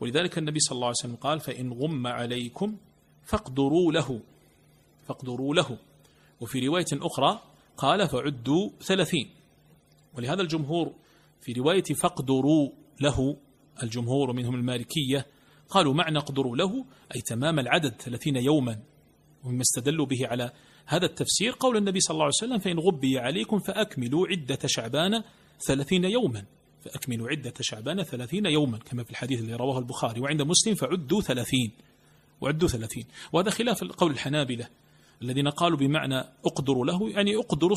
ولذلك 0.01 0.39
النبي 0.39 0.61
صلى 0.61 0.77
الله 0.77 0.87
عليه 0.87 0.97
وسلم 1.01 1.17
قال 1.17 1.41
فإن 1.41 1.73
غم 1.73 2.07
عليكم 2.07 2.77
فاقدروا 3.25 3.93
له 3.93 4.21
فاقدروا 5.07 5.55
له. 5.55 5.79
وفي 6.41 6.67
رواية 6.67 6.87
أخرى 6.93 7.43
قال 7.77 8.09
فعدوا 8.09 8.71
ثلاثين. 8.81 9.31
ولهذا 10.15 10.43
الجمهور 10.43 10.95
في 11.41 11.53
رواية 11.53 11.83
فاقدروا 12.03 12.71
له 13.01 13.37
الجمهور 13.83 14.33
منهم 14.33 14.55
المالكية 14.55 15.27
قالوا 15.69 15.95
معنى 15.95 16.19
اقدروا 16.19 16.57
له 16.57 16.85
أي 17.15 17.21
تمام 17.21 17.59
العدد 17.59 17.95
ثلاثين 18.01 18.37
يوما 18.37 18.79
ومما 19.45 19.61
استدلوا 19.61 20.07
به 20.07 20.27
على 20.27 20.53
هذا 20.87 21.07
التفسير 21.07 21.57
قول 21.61 21.77
النبي 21.77 22.01
صلى 22.01 22.15
الله 22.15 22.25
عليه 22.25 22.35
وسلم 22.35 22.59
فإن 22.59 22.79
غبي 22.79 23.19
عليكم 23.19 23.59
فأكملوا 23.59 24.27
عدة 24.29 24.59
شعبان 24.67 25.23
ثلاثين 25.67 26.05
يوما. 26.05 26.45
فأكملوا 26.89 27.28
عدة 27.28 27.55
شعبان 27.61 28.03
ثلاثين 28.03 28.47
يوما 28.47 28.78
كما 28.78 29.05
في 29.05 29.11
الحديث 29.11 29.41
الذي 29.41 29.55
رواه 29.55 29.78
البخاري. 29.78 30.20
وعند 30.20 30.43
مسلم 30.43 30.74
فعدوا 30.74 31.20
ثلاثين. 31.20 31.72
وعدوا 32.41 32.68
ثلاثين. 32.68 33.07
وهذا 33.32 33.51
خلاف 33.51 33.84
قول 33.84 34.11
الحنابلة 34.11 34.68
الذين 35.22 35.49
قالوا 35.49 35.78
بمعنى 35.78 36.18
اقدروا 36.47 36.86
له 36.86 37.11
يعني 37.11 37.36
اقدروا 37.36 37.76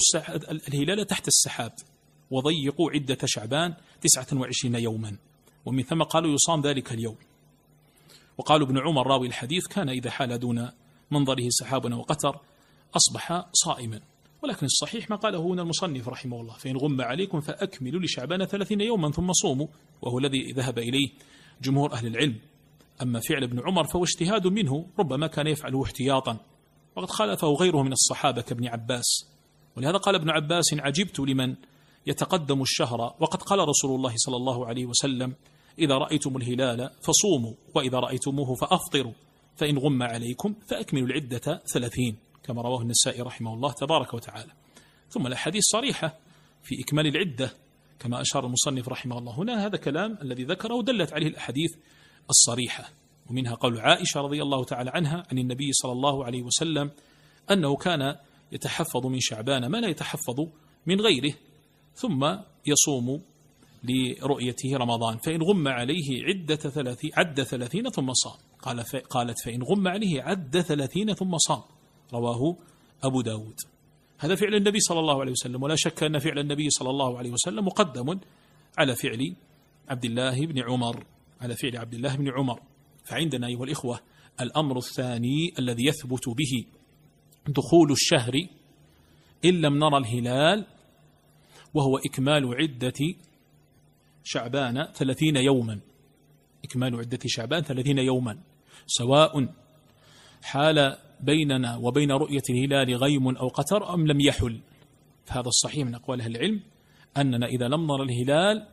الهلال 0.67 1.07
تحت 1.07 1.27
السحاب 1.27 1.73
وضيقوا 2.31 2.91
عدة 2.91 3.17
شعبان 3.25 3.73
تسعة 4.01 4.39
وعشرين 4.39 4.75
يوما. 4.75 5.17
ومن 5.65 5.83
ثم 5.83 6.03
قالوا 6.03 6.33
يصام 6.33 6.61
ذلك 6.61 6.91
اليوم. 6.91 7.17
وقالوا 8.37 8.67
ابن 8.67 8.79
عمر 8.79 9.07
راوي 9.07 9.27
الحديث 9.27 9.67
كان 9.67 9.89
إذا 9.89 10.09
حال 10.09 10.39
دون 10.39 10.69
منظره 11.11 11.47
سحاب 11.49 11.93
وقتر 11.93 12.39
أصبح 12.95 13.49
صائما. 13.53 14.01
ولكن 14.43 14.65
الصحيح 14.65 15.09
ما 15.09 15.15
قاله 15.15 15.39
هنا 15.39 15.61
المصنف 15.61 16.07
رحمه 16.07 16.41
الله 16.41 16.53
فإن 16.53 16.77
غم 16.77 17.01
عليكم 17.01 17.39
فأكملوا 17.39 18.01
لشعبان 18.01 18.45
ثلاثين 18.45 18.81
يوما 18.81 19.11
ثم 19.11 19.33
صوموا 19.33 19.67
وهو 20.01 20.19
الذي 20.19 20.51
ذهب 20.51 20.79
إليه 20.79 21.09
جمهور 21.61 21.93
أهل 21.93 22.07
العلم. 22.07 22.35
أما 23.01 23.19
فعل 23.19 23.43
ابن 23.43 23.59
عمر 23.65 23.83
فهو 23.83 24.03
اجتهاد 24.03 24.47
منه 24.47 24.85
ربما 24.99 25.27
كان 25.27 25.47
يفعله 25.47 25.83
احتياطا. 25.83 26.37
وقد 26.95 27.09
خالفه 27.09 27.47
غيره 27.47 27.83
من 27.83 27.91
الصحابة 27.91 28.41
كابن 28.41 28.67
عباس. 28.67 29.27
ولهذا 29.77 29.97
قال 29.97 30.15
ابن 30.15 30.29
عباس 30.29 30.73
عجبت 30.73 31.19
لمن 31.19 31.55
يتقدم 32.07 32.61
الشهر 32.61 33.15
وقد 33.19 33.41
قال 33.41 33.59
رسول 33.59 33.95
الله 33.95 34.13
صلى 34.15 34.35
الله 34.35 34.65
عليه 34.65 34.85
وسلم 34.85 35.35
إذا 35.79 35.97
رأيتم 35.97 36.37
الهلال 36.37 36.89
فصوموا 37.03 37.53
وإذا 37.75 37.99
رأيتموه 37.99 38.55
فأفطروا 38.55 39.13
فإن 39.55 39.77
غم 39.77 40.03
عليكم 40.03 40.55
فأكملوا 40.67 41.07
العدة 41.07 41.61
ثلاثين. 41.73 42.30
كما 42.43 42.61
رواه 42.61 42.81
النسائي 42.81 43.21
رحمه 43.21 43.53
الله 43.53 43.71
تبارك 43.71 44.13
وتعالى. 44.13 44.51
ثم 45.09 45.27
الأحاديث 45.27 45.63
صريحة 45.63 46.17
في 46.63 46.81
إكمال 46.81 47.07
العدة 47.07 47.53
كما 47.99 48.21
أشار 48.21 48.45
المصنف 48.45 48.89
رحمه 48.89 49.17
الله. 49.17 49.37
هنا 49.37 49.65
هذا 49.65 49.77
كلام 49.77 50.17
الذي 50.21 50.43
ذكره 50.43 50.81
دلت 50.81 51.13
عليه 51.13 51.27
الأحاديث 51.27 51.71
الصريحة 52.29 52.89
ومنها 53.29 53.55
قول 53.55 53.79
عائشة 53.79 54.21
رضي 54.21 54.41
الله 54.41 54.63
تعالى 54.63 54.91
عنها 54.93 55.23
عن 55.31 55.37
النبي 55.37 55.73
صلى 55.73 55.91
الله 55.91 56.25
عليه 56.25 56.41
وسلم 56.41 56.91
أنه 57.51 57.75
كان 57.75 58.15
يتحفظ 58.51 59.05
من 59.05 59.19
شعبان 59.19 59.65
ما 59.65 59.77
لا 59.77 59.87
يتحفظ 59.87 60.39
من 60.85 61.01
غيره 61.01 61.33
ثم 61.93 62.35
يصوم 62.65 63.21
لرؤيته 63.83 64.77
رمضان 64.77 65.17
فإن 65.17 65.41
غم 65.41 65.67
عليه 65.67 66.23
عدة 66.23 66.55
ثلاثين 66.55 67.11
عد 67.13 67.43
ثلاثين 67.43 67.89
ثم 67.89 68.13
صام. 68.13 68.37
قال 68.61 68.83
قالت 69.09 69.39
فإن 69.45 69.63
غم 69.63 69.87
عليه 69.87 70.21
عد 70.21 70.61
ثلاثين 70.61 71.13
ثم 71.13 71.37
صام. 71.37 71.61
رواه 72.13 72.55
أبو 73.03 73.21
داود. 73.21 73.55
هذا 74.17 74.35
فعل 74.35 74.55
النبي 74.55 74.79
صلى 74.79 74.99
الله 74.99 75.21
عليه 75.21 75.31
وسلم 75.31 75.63
ولا 75.63 75.75
شك 75.75 76.03
أن 76.03 76.19
فعل 76.19 76.39
النبي 76.39 76.69
صلى 76.69 76.89
الله 76.89 77.17
عليه 77.17 77.31
وسلم 77.31 77.65
مقدم 77.65 78.19
على 78.77 78.95
فعل 78.95 79.35
عبد 79.89 80.05
الله 80.05 80.45
بن 80.45 80.59
عمر 80.59 81.05
على 81.41 81.55
فعل 81.55 81.77
عبد 81.77 81.93
الله 81.93 82.15
بن 82.15 82.29
عمر. 82.29 82.61
فعندنا 83.03 83.47
أيها 83.47 83.63
الإخوة 83.63 83.99
الأمر 84.41 84.77
الثاني 84.77 85.53
الذي 85.59 85.85
يثبت 85.85 86.29
به 86.29 86.65
دخول 87.47 87.91
الشهر 87.91 88.33
إن 89.45 89.61
لم 89.61 89.79
نرى 89.79 89.97
الهلال 89.97 90.65
وهو 91.73 91.97
إكمال 91.97 92.55
عدة 92.55 93.15
شعبان 94.23 94.83
ثلاثين 94.93 95.35
يوما. 95.35 95.79
إكمال 96.65 96.95
عدة 96.95 97.19
شعبان 97.25 97.61
ثلاثين 97.61 97.97
يوما 97.97 98.37
سواء 98.87 99.53
حال 100.43 100.97
بيننا 101.23 101.77
وبين 101.77 102.11
رؤية 102.11 102.41
الهلال 102.49 102.95
غيم 102.95 103.37
أو 103.37 103.47
قتر 103.47 103.93
أم 103.93 104.07
لم 104.07 104.19
يحل؟ 104.19 104.59
فهذا 105.25 105.47
الصحيح 105.47 105.85
من 105.85 105.95
أقوال 105.95 106.21
أهل 106.21 106.35
العلم 106.35 106.61
أننا 107.17 107.45
إذا 107.45 107.67
لم 107.67 107.87
نرى 107.87 108.03
الهلال 108.03 108.67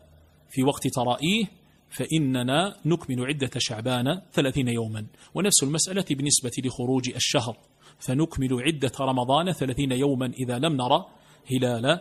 في 0.50 0.62
وقت 0.62 0.88
ترائيه 0.88 1.44
فإننا 1.90 2.76
نكمل 2.84 3.26
عدة 3.26 3.50
شعبان 3.58 4.20
ثلاثين 4.32 4.68
يوما 4.68 5.06
ونفس 5.34 5.62
المسألة 5.62 6.04
بالنسبة 6.10 6.52
لخروج 6.64 7.10
الشهر 7.10 7.56
فنكمل 7.98 8.62
عدة 8.62 8.92
رمضان 9.00 9.52
ثلاثين 9.52 9.92
يوما 9.92 10.26
إذا 10.26 10.58
لم 10.58 10.76
نرى 10.76 11.06
هلال 11.50 12.00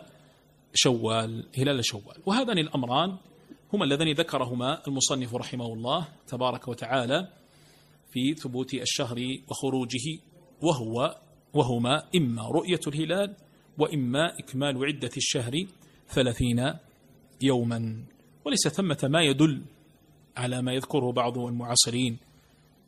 شوال 0.74 1.46
هلال 1.58 1.86
شوال. 1.86 2.18
وهذان 2.26 2.58
الأمران 2.58 3.18
هما 3.74 3.84
اللذان 3.84 4.12
ذكرهما 4.12 4.88
المصنف 4.88 5.36
رحمه 5.36 5.74
الله 5.74 6.08
تبارك 6.28 6.68
وتعالى 6.68 7.28
في 8.12 8.34
ثبوت 8.34 8.74
الشهر 8.74 9.18
وخروجه 9.50 10.20
وهو 10.62 11.18
وهما 11.54 12.04
إما 12.16 12.48
رؤية 12.48 12.80
الهلال 12.88 13.36
وإما 13.78 14.40
إكمال 14.40 14.86
عدة 14.86 15.10
الشهر 15.18 15.66
ثلاثين 16.10 16.74
يوما. 17.42 18.04
وليس 18.46 18.68
ثمة 18.68 18.98
ما 19.04 19.22
يدل 19.22 19.62
على 20.38 20.62
ما 20.62 20.74
يذكره 20.74 21.12
بعض 21.12 21.38
المعاصرين 21.38 22.18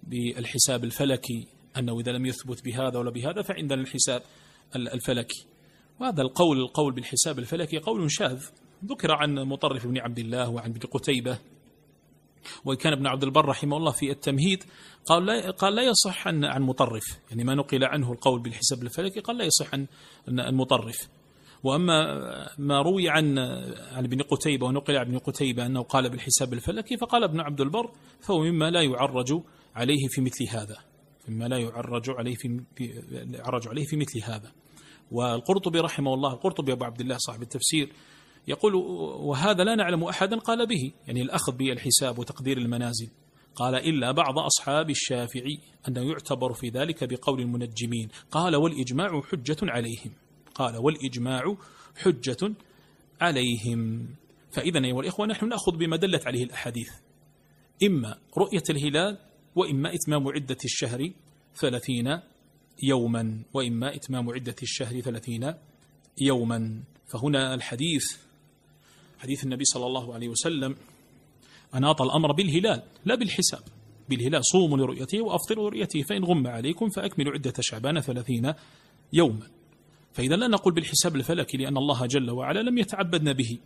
بالحساب 0.04 0.84
الفلكي 0.84 1.48
أنه 1.78 2.00
إذا 2.00 2.12
لم 2.12 2.26
يثبت 2.26 2.66
بهذا 2.66 2.98
ولا 2.98 3.12
بهذا 3.12 3.42
فعندنا 3.42 3.82
الحساب 3.82 4.22
الفلكي. 4.76 5.46
وهذا 6.00 6.22
القول 6.22 6.60
القول 6.60 6.94
بالحساب 6.94 7.40
الفلكي 7.40 7.78
قول 7.78 8.12
شاذ. 8.12 8.46
ذكر 8.86 9.12
عن 9.12 9.36
مطرف 9.36 9.88
بن 9.88 9.98
عبد 9.98 10.20
الله 10.20 10.50
وعن 10.50 10.70
ابن 10.70 10.80
قتيبة 10.80 11.40
وإن 12.66 12.78
كان 12.78 12.94
ابن 12.94 13.08
عبد 13.08 13.24
البر 13.24 13.46
رحمه 13.46 13.78
الله 13.78 13.92
في 13.92 14.12
التمهيد 14.12 14.64
قال 15.06 15.26
لا 15.26 15.52
قال 15.52 15.76
لا 15.76 15.84
يصح 15.84 16.28
عن 16.28 16.46
عن 16.46 16.62
مطرف. 16.62 17.04
يعني 17.30 17.44
ما 17.44 17.56
نقل 17.56 17.84
عنه 17.84 18.12
القول 18.12 18.42
بالحساب 18.42 18.84
الفلكي 18.84 19.20
قال 19.20 19.38
لا 19.38 19.46
يصح 19.46 19.74
عن 19.74 19.88
المطرف 20.28 21.10
وأما 21.64 22.16
ما 22.58 22.82
روي 22.82 23.10
عن 23.10 23.40
عن 23.92 24.06
ابن 24.06 24.22
قتيبة 24.22 24.66
ونقل 24.66 24.98
عن 24.98 25.06
ابن 25.06 25.18
قتيبة 25.18 25.66
أنه 25.66 25.82
قال 25.82 26.10
بالحساب 26.10 26.54
الفلكي 26.54 26.98
فقال 26.98 27.24
ابن 27.24 27.40
عبد 27.40 27.62
البر 27.62 27.92
فهو 28.22 28.40
مما 28.40 28.72
لا 28.72 28.82
يعرج 28.82 29.42
عليه 29.76 30.08
في 30.08 30.22
مثل 30.22 30.48
هذا. 30.50 30.78
مما 31.28 31.46
لا 31.46 31.58
يعرج 31.58 32.10
عليه 32.10 32.36
في 32.36 32.62
يعرج 33.12 33.68
عليه 33.68 33.86
في 33.86 33.98
مثل 33.98 34.24
هذا. 34.24 34.52
والقرطبي 35.12 35.80
رحمه 35.80 36.14
الله 36.14 36.34
القرطبي 36.34 36.72
أبو 36.72 36.86
عبد 36.86 37.02
الله 37.02 37.18
صاحب 37.18 37.42
التفسير 37.42 37.90
يقول 38.48 38.76
وهذا 39.26 39.64
لا 39.64 39.76
نعلم 39.76 40.04
أحدا. 40.04 40.38
قال 40.38 40.68
به 40.68 40.92
يعني 41.08 41.22
الأخذ 41.22 41.52
بالحساب 41.58 42.20
وتقدير 42.20 42.58
المنازل. 42.58 43.10
قال 43.56 43.76
إلا 43.76 44.12
بعض 44.12 44.40
أصحاب 44.40 44.90
الشافعي 44.90 45.60
أنه 45.88 46.02
يعتبر 46.02 46.54
في 46.54 46.70
ذلك 46.70 47.04
بقول 47.04 47.42
المنجمين. 47.42 48.10
قال 48.32 48.56
والإجماع 48.56 49.22
حجة 49.22 49.58
عليهم. 49.64 50.12
قال 50.56 50.78
والإجماع 50.78 51.58
حجة 51.98 52.54
عليهم. 53.22 54.10
فإذا 54.52 54.86
أيها 54.86 55.00
الإخوة 55.00 55.28
نحن 55.28 55.48
نأخذ 55.48 55.78
بما 55.78 55.98
دلت 55.98 56.28
عليه 56.28 56.44
الأحاديث. 56.44 56.90
إما 57.84 58.18
رؤية 58.38 58.64
الهلال 58.70 59.18
وإما 59.56 59.94
إتمام 59.94 60.28
عدة 60.28 60.58
الشهر 60.66 61.12
ثلاثين 61.56 62.20
يوما. 62.84 63.44
وإما 63.54 63.96
إتمام 63.96 64.30
عدة 64.30 64.56
الشهر 64.64 65.00
ثلاثين 65.02 65.54
يوما. 66.22 66.84
فهنا 67.08 67.54
الحديث 67.54 68.29
حديث 69.20 69.44
النبي 69.44 69.66
صلى 69.66 69.86
الله 69.86 70.14
عليه 70.14 70.30
وسلم 70.30 70.76
أناط 71.76 72.02
الأمر 72.02 72.32
بالهلال 72.32 72.82
لا 73.06 73.16
بالحساب. 73.16 73.62
بالهلال 74.10 74.46
صوموا 74.46 74.78
لرؤيته 74.78 75.22
وأفطروا 75.22 75.70
لرؤيته 75.70 76.02
فإن 76.02 76.24
غم 76.24 76.48
عليكم 76.48 76.90
فأكملوا 76.90 77.34
عدة 77.34 77.54
شعبان 77.60 78.00
ثلاثين 78.00 78.54
يوما. 79.14 79.48
فإذا 80.14 80.36
لا 80.36 80.48
نقول 80.48 80.74
بالحساب 80.74 81.16
الفلكي 81.16 81.58
لأن 81.58 81.78
الله 81.78 82.06
جل 82.06 82.32
وعلا 82.32 82.60
لم 82.60 82.78
يتعبدنا 82.78 83.32
به. 83.32 83.58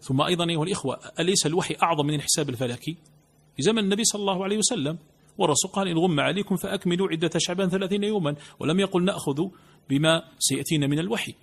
ثم 0.00 0.20
أيضا 0.20 0.48
أيها 0.50 0.62
الإخوة 0.62 1.00
أليس 1.20 1.46
الوحي 1.46 1.76
أعظم 1.82 2.06
من 2.06 2.14
الحساب 2.14 2.48
الفلكي؟ 2.48 2.96
في 3.56 3.62
زمن 3.62 3.78
النبي 3.78 4.04
صلى 4.04 4.20
الله 4.20 4.44
عليه 4.44 4.58
وسلم 4.58 4.98
والرسول 5.38 5.70
قال 5.70 5.88
إن 5.88 5.98
غم 5.98 6.20
عليكم 6.20 6.56
فأكملوا 6.56 7.08
عدة 7.08 7.30
شعبان 7.36 7.68
ثلاثين 7.68 8.04
يوما 8.04 8.36
ولم 8.58 8.80
يقل 8.80 9.04
نأخذ 9.04 9.46
بما 9.90 10.22
سيأتينا 10.38 10.86
من 10.86 10.98
الوحي. 10.98 11.34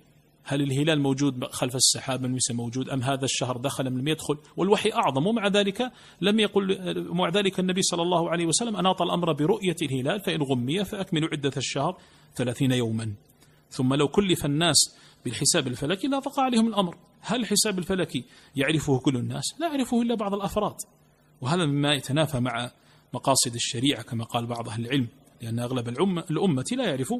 هل 0.44 0.62
الهلال 0.62 1.00
موجود 1.00 1.44
خلف 1.44 1.74
السحاب 1.74 2.22
من 2.22 2.38
موجود 2.50 2.88
أم 2.88 3.02
هذا 3.02 3.24
الشهر 3.24 3.56
دخل 3.56 3.90
من 3.90 3.98
لم 3.98 4.08
يدخل؟ 4.08 4.38
والوحي 4.56 4.92
أعظم 4.92 5.26
ومع 5.26 5.48
ذلك 5.48 5.92
لم 6.20 6.40
يقل 6.40 7.04
مع 7.14 7.28
ذلك 7.28 7.60
النبي 7.60 7.82
صلى 7.82 8.02
الله 8.02 8.30
عليه 8.30 8.46
وسلم 8.46 8.76
أناط 8.76 9.02
الأمر 9.02 9.32
برؤية 9.32 9.76
الهلال 9.82 10.20
فإن 10.20 10.42
غمي 10.42 10.84
فأكملوا 10.84 11.28
عدة 11.32 11.52
الشهر 11.56 11.98
ثلاثين 12.34 12.72
يوما. 12.72 13.12
ثم 13.70 13.94
لو 13.94 14.08
كلف 14.08 14.46
الناس 14.46 14.96
بالحساب 15.24 15.66
الفلكي 15.66 16.08
لا 16.08 16.18
ضاق 16.18 16.40
عليهم 16.40 16.68
الأمر. 16.68 16.96
هل 17.20 17.40
الحساب 17.40 17.78
الفلكي 17.78 18.24
يعرفه 18.56 18.98
كل 18.98 19.16
الناس؟ 19.16 19.44
لا 19.60 19.66
يعرفه 19.66 20.02
إلا 20.02 20.14
بعض 20.14 20.34
الأفراد. 20.34 20.76
وهذا 21.40 21.66
مما 21.66 21.94
يتنافى 21.94 22.40
مع 22.40 22.70
مقاصد 23.14 23.54
الشريعة 23.54 24.02
كما 24.02 24.24
قال 24.24 24.46
بعض 24.46 24.68
أهل 24.68 24.84
العلم 24.84 25.08
لأن 25.42 25.58
أغلب 25.58 25.88
الأمة 26.30 26.64
لا 26.72 26.84
يعرف 26.84 27.14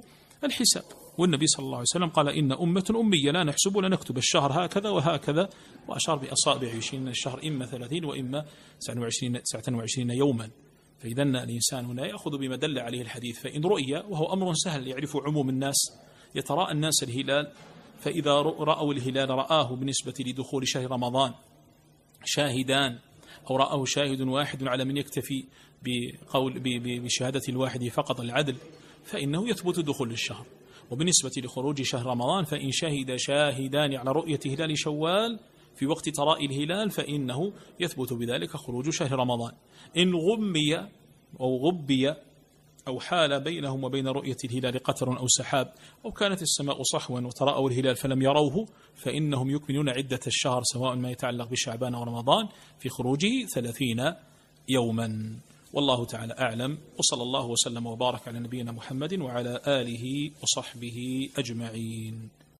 الحساب. 0.44 0.84
والنبي 1.18 1.46
صلى 1.46 1.64
الله 1.64 1.76
عليه 1.76 1.86
وسلم 1.90 2.08
قال 2.08 2.28
إن 2.28 2.52
أمة 2.52 2.84
أمية 2.90 3.30
لا 3.30 3.44
نحسب 3.44 3.76
ولا 3.76 3.88
نكتب 3.88 4.18
الشهر 4.18 4.64
هكذا 4.64 4.90
وهكذا 4.90 5.48
وأشار 5.88 6.16
بأصابع 6.16 6.68
يشين 6.68 7.08
الشهر 7.08 7.40
إما 7.46 7.66
ثلاثين 7.66 8.04
وإما 8.04 8.44
29, 8.80 9.42
29 9.42 10.10
يوما. 10.10 10.50
فإذا 11.02 11.22
الإنسان 11.22 11.84
هنا 11.84 12.06
يأخذ 12.06 12.38
بما 12.38 12.56
دل 12.56 12.78
عليه 12.78 13.02
الحديث 13.02 13.40
فإن 13.40 13.64
رؤي 13.64 13.94
وهو 13.94 14.32
أمر 14.32 14.54
سهل 14.54 14.88
يعرف 14.88 15.16
عموم 15.16 15.48
الناس 15.48 15.92
يتراءى 16.34 16.72
الناس 16.72 17.02
الهلال 17.02 17.52
فإذا 18.00 18.32
رأوا 18.42 18.92
الهلال 18.92 19.30
رآه 19.30 19.76
بالنسبة 19.76 20.14
لدخول 20.20 20.68
شهر 20.68 20.90
رمضان 20.90 21.32
شاهدان 22.24 22.98
أو 23.50 23.56
رآه 23.56 23.84
شاهد 23.84 24.20
واحد 24.20 24.64
على 24.64 24.84
من 24.84 24.96
يكتفي 24.96 25.44
بقول 25.82 26.60
بشهادة 26.84 27.42
الواحد 27.48 27.88
فقط 27.88 28.20
العدل 28.20 28.56
فإنه 29.04 29.48
يثبت 29.48 29.80
دخول 29.80 30.10
الشهر. 30.10 30.46
وبالنسبة 30.92 31.30
لخروج 31.36 31.82
شهر 31.82 32.06
رمضان 32.06 32.44
فإن 32.44 32.70
شهد 32.70 33.16
شاهدان 33.16 33.94
على 33.94 34.12
رؤية 34.12 34.40
هلال 34.46 34.78
شوال 34.78 35.38
في 35.76 35.86
وقت 35.86 36.08
تراء 36.08 36.46
الهلال 36.46 36.90
فإنه 36.90 37.52
يثبت 37.80 38.12
بذلك 38.12 38.56
خروج 38.56 38.90
شهر 38.90 39.12
رمضان. 39.12 39.52
إن 39.96 40.14
غمي 40.14 40.76
أو 41.40 41.68
غبي 41.68 42.14
أو 42.88 43.00
حال 43.00 43.40
بينهم 43.40 43.84
وبين 43.84 44.08
رؤية 44.08 44.36
الهلال 44.44 44.82
قتر 44.82 45.18
أو 45.18 45.28
سحاب 45.28 45.72
أو 46.04 46.12
كانت 46.12 46.42
السماء 46.42 46.82
صحوا 46.82 47.20
وتراءوا 47.20 47.70
الهلال 47.70 47.96
فلم 47.96 48.22
يروه 48.22 48.66
فإنهم 48.94 49.50
يكملون 49.50 49.88
عدة 49.88 50.20
الشهر 50.26 50.62
سواء 50.62 50.94
ما 50.94 51.10
يتعلق 51.10 51.48
بشعبان 51.48 51.94
أو 51.94 52.02
رمضان 52.02 52.48
في 52.78 52.88
خروجه 52.88 53.46
ثلاثين 53.54 54.14
يوما. 54.68 55.36
والله 55.72 56.04
تعالى 56.04 56.34
أعلم 56.38 56.78
وصلى 56.98 57.22
الله 57.22 57.46
وسلم 57.46 57.86
وبارك 57.86 58.28
على 58.28 58.38
نبينا 58.38 58.72
محمد 58.72 59.20
وعلى 59.20 59.60
آله 59.66 60.30
وصحبه 60.42 61.28
أجمعين. 61.38 62.41